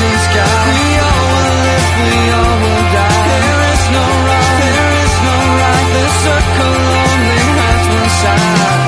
We 0.07 0.81
all 1.07 1.23
will 1.33 1.57
live, 1.67 1.89
we 2.03 2.11
all 2.37 2.55
will 2.63 2.85
die. 2.95 3.21
There 3.31 3.61
is 3.73 3.83
no 3.95 4.05
wrong, 4.25 4.51
there 4.63 4.91
is 5.03 5.13
no 5.27 5.35
right. 5.61 5.87
The 5.95 6.05
circle 6.23 6.79
only 7.03 7.41
has 7.59 7.81
one 7.97 8.11
side. 8.21 8.83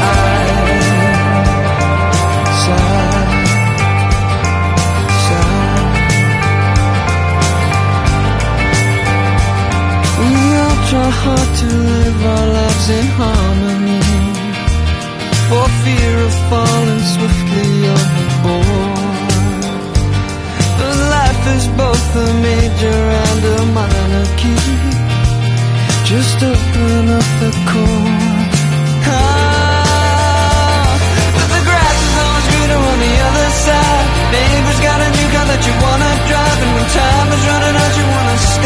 Side. 2.64 3.34
Side. 5.26 5.96
We 10.20 10.32
all 10.64 10.78
try 10.90 11.10
hard 11.24 11.50
to 11.62 11.68
live 11.92 12.20
our 12.34 12.48
lives 12.60 12.88
in 13.00 13.08
harmony 13.20 14.04
for 15.48 15.66
fear 15.84 16.16
of 16.28 16.34
falling 16.50 16.95
a 22.16 22.34
major 22.48 23.00
and 23.28 23.44
a 23.56 23.66
minor 23.78 24.26
key. 24.40 24.56
Just 26.06 26.38
open 26.44 27.10
up 27.20 27.28
the 27.42 27.52
chord. 27.70 28.52
Ah, 29.08 30.16
but 31.36 31.48
the 31.54 31.62
grass 31.68 31.98
is 32.08 32.16
always 32.24 32.46
greener 32.52 32.82
on 32.92 32.98
the 33.06 33.14
other 33.28 33.50
side. 33.66 34.08
Neighbor's 34.32 34.80
got 34.88 35.00
a 35.08 35.10
new 35.18 35.28
car 35.34 35.46
that 35.52 35.62
you 35.68 35.74
wanna 35.86 36.12
drive, 36.30 36.60
and 36.64 36.72
when 36.76 36.88
time 37.00 37.30
is 37.36 37.44
running 37.50 37.76
out, 37.84 37.94
you 38.00 38.06
wanna 38.16 38.38
stay 38.56 38.65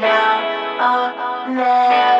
now 0.00 1.46
or 1.46 1.54
never. 1.54 2.13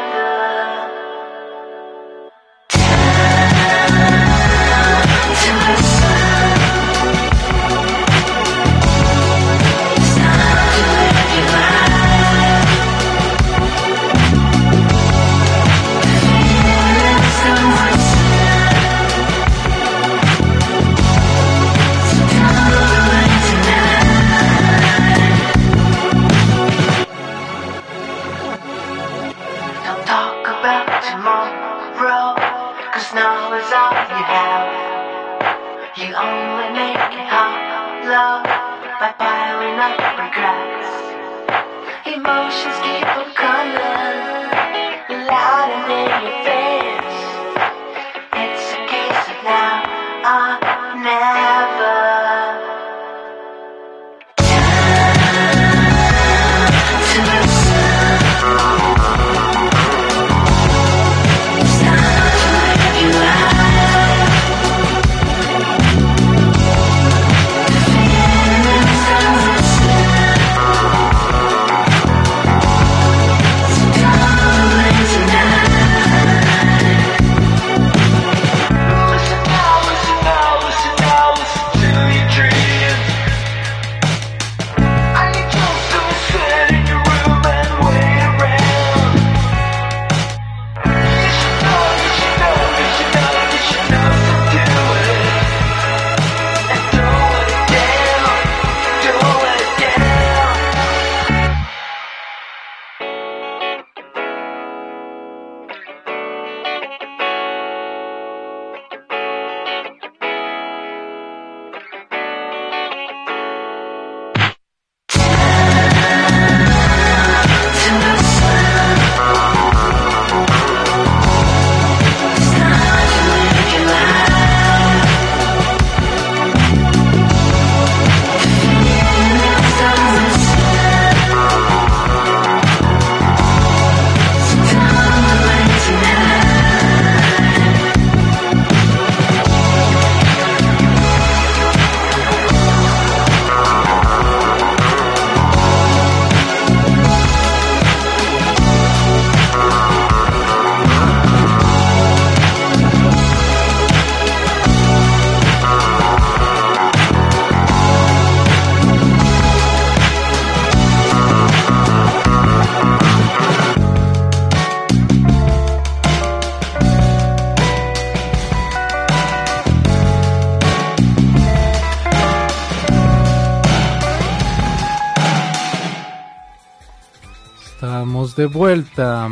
Vuelta 178.47 179.29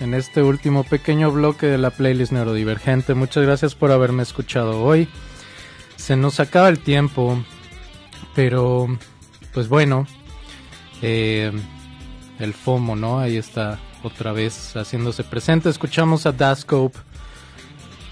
en 0.00 0.14
este 0.14 0.42
último 0.42 0.84
pequeño 0.84 1.30
bloque 1.30 1.66
de 1.66 1.78
la 1.78 1.90
playlist 1.90 2.32
neurodivergente. 2.32 3.14
Muchas 3.14 3.44
gracias 3.44 3.74
por 3.74 3.90
haberme 3.90 4.22
escuchado 4.22 4.82
hoy. 4.82 5.08
Se 5.96 6.16
nos 6.16 6.40
acaba 6.40 6.68
el 6.68 6.78
tiempo, 6.78 7.42
pero 8.34 8.86
pues 9.52 9.68
bueno, 9.68 10.06
eh, 11.02 11.52
el 12.38 12.54
FOMO, 12.54 12.96
¿no? 12.96 13.20
Ahí 13.20 13.36
está 13.36 13.78
otra 14.02 14.32
vez 14.32 14.74
haciéndose 14.76 15.24
presente. 15.24 15.68
Escuchamos 15.68 16.26
a 16.26 16.32
Dascope 16.32 16.98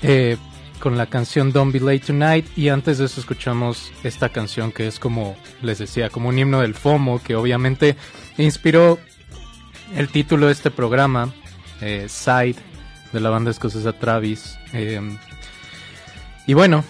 eh, 0.03 0.37
con 0.79 0.97
la 0.97 1.07
canción 1.07 1.53
Don't 1.53 1.73
Be 1.73 1.81
Late 1.81 2.07
Tonight 2.07 2.47
y 2.57 2.69
antes 2.69 2.99
de 2.99 3.05
eso 3.05 3.21
escuchamos 3.21 3.93
esta 4.03 4.31
canción 4.31 4.73
que 4.73 4.87
es 4.87 4.99
como 4.99 5.37
les 5.61 5.79
decía, 5.79 6.11
como 6.11 6.29
un 6.29 6.39
himno 6.39 6.61
del 6.61 6.75
FOMO 6.75 7.23
que 7.23 7.37
obviamente 7.37 7.97
inspiró 8.37 8.99
el 9.97 10.09
título 10.09 10.47
de 10.47 10.53
este 10.53 10.71
programa, 10.71 11.33
eh, 11.81 12.07
Side, 12.09 12.57
de 13.13 13.21
la 13.21 13.31
banda 13.31 13.51
escocesa 13.51 13.93
Travis. 13.93 14.59
Eh, 14.73 15.01
y 16.47 16.55
bueno, 16.55 16.85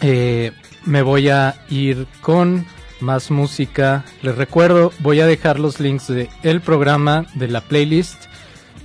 eh, 0.00 0.52
me 0.84 1.02
voy 1.02 1.28
a 1.28 1.54
ir 1.68 2.06
con 2.20 2.66
más 3.00 3.30
música. 3.30 4.04
Les 4.22 4.36
recuerdo, 4.36 4.92
voy 5.00 5.20
a 5.20 5.26
dejar 5.26 5.60
los 5.60 5.80
links 5.80 6.08
de 6.08 6.28
el 6.42 6.60
programa, 6.60 7.26
de 7.34 7.48
la 7.48 7.60
playlist 7.60 8.24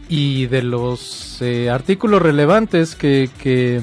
y 0.07 0.47
de 0.47 0.63
los 0.63 1.41
eh, 1.41 1.69
artículos 1.69 2.21
relevantes 2.21 2.95
que, 2.95 3.29
que 3.41 3.81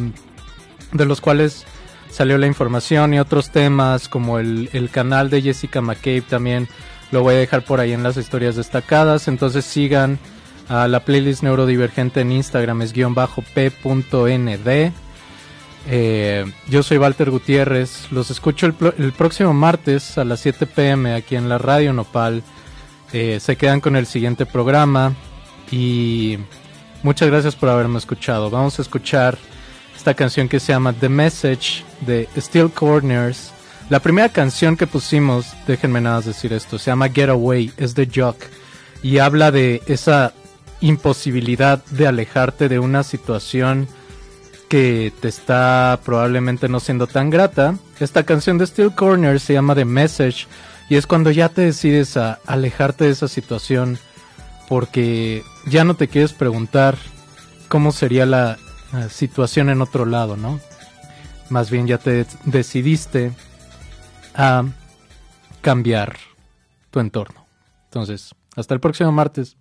de 0.92 1.04
los 1.04 1.20
cuales 1.20 1.64
salió 2.10 2.38
la 2.38 2.46
información 2.46 3.14
y 3.14 3.18
otros 3.18 3.50
temas 3.50 4.08
como 4.08 4.38
el, 4.38 4.68
el 4.72 4.90
canal 4.90 5.30
de 5.30 5.42
Jessica 5.42 5.80
McCabe 5.80 6.22
también 6.22 6.68
lo 7.10 7.22
voy 7.22 7.34
a 7.34 7.38
dejar 7.38 7.64
por 7.64 7.80
ahí 7.80 7.92
en 7.92 8.02
las 8.02 8.16
historias 8.16 8.56
destacadas. 8.56 9.28
Entonces 9.28 9.64
sigan 9.64 10.18
a 10.68 10.88
la 10.88 11.00
playlist 11.00 11.42
neurodivergente 11.42 12.20
en 12.20 12.32
Instagram 12.32 12.82
es 12.82 12.92
guion 12.92 13.14
bajo 13.14 13.42
p.nd 13.54 14.92
eh, 15.88 16.44
yo 16.68 16.82
soy 16.82 16.98
Walter 16.98 17.30
Gutiérrez 17.30 18.10
los 18.10 18.30
escucho 18.32 18.66
el, 18.66 19.12
próximo 19.12 19.54
martes 19.54 20.18
a 20.18 20.24
las 20.24 20.40
7 20.40 20.66
pm 20.66 21.14
aquí 21.14 21.36
en 21.36 21.48
la 21.48 21.58
radio 21.58 21.92
Nopal. 21.92 22.42
Eh, 23.12 23.38
se 23.40 23.56
quedan 23.56 23.80
con 23.80 23.94
el 23.94 24.06
siguiente 24.06 24.46
programa 24.46 25.14
y 25.70 26.38
muchas 27.04 27.28
gracias 27.28 27.54
por 27.54 27.68
haberme 27.68 27.98
escuchado. 27.98 28.50
Vamos 28.50 28.80
a 28.80 28.82
escuchar 28.82 29.38
esta 29.94 30.14
canción 30.14 30.48
que 30.48 30.58
se 30.58 30.72
llama 30.72 30.92
The 30.92 31.08
Message 31.08 31.84
de 32.00 32.28
Steel 32.36 32.70
Corners. 32.70 33.52
La 33.88 34.00
primera 34.00 34.28
canción 34.30 34.76
que 34.76 34.88
pusimos, 34.88 35.54
déjenme 35.68 36.00
nada 36.00 36.16
más 36.16 36.24
decir 36.24 36.52
esto, 36.52 36.76
se 36.76 36.90
llama 36.90 37.08
Get 37.08 37.28
Away, 37.28 37.72
es 37.76 37.94
de 37.94 38.10
Jock 38.12 38.36
y 39.00 39.18
habla 39.18 39.52
de 39.52 39.80
esa 39.86 40.32
imposibilidad 40.80 41.84
de 41.86 42.08
alejarte 42.08 42.68
de 42.68 42.80
una 42.80 43.04
situación 43.04 43.86
que 44.68 45.12
te 45.20 45.28
está 45.28 46.00
probablemente 46.04 46.68
no 46.68 46.80
siendo 46.80 47.06
tan 47.06 47.30
grata. 47.30 47.76
Esta 48.00 48.24
canción 48.24 48.58
de 48.58 48.66
Steel 48.66 48.92
Corners 48.92 49.44
se 49.44 49.52
llama 49.52 49.76
The 49.76 49.84
Message 49.84 50.48
Y 50.88 50.96
es 50.96 51.06
cuando 51.06 51.30
ya 51.30 51.48
te 51.48 51.62
decides 51.62 52.16
a 52.16 52.40
alejarte 52.44 53.04
de 53.04 53.10
esa 53.10 53.28
situación 53.28 53.98
porque 54.68 55.44
ya 55.66 55.84
no 55.84 55.94
te 55.94 56.08
quieres 56.08 56.32
preguntar 56.32 56.96
cómo 57.68 57.92
sería 57.92 58.26
la 58.26 58.58
situación 59.10 59.70
en 59.70 59.80
otro 59.80 60.06
lado, 60.06 60.36
¿no? 60.36 60.58
Más 61.50 61.70
bien 61.70 61.86
ya 61.86 61.98
te 61.98 62.26
decidiste 62.44 63.30
a 64.36 64.64
cambiar 65.60 66.16
tu 66.90 67.00
entorno. 67.00 67.46
Entonces, 67.84 68.34
hasta 68.56 68.74
el 68.74 68.80
próximo 68.80 69.12
martes. 69.12 69.56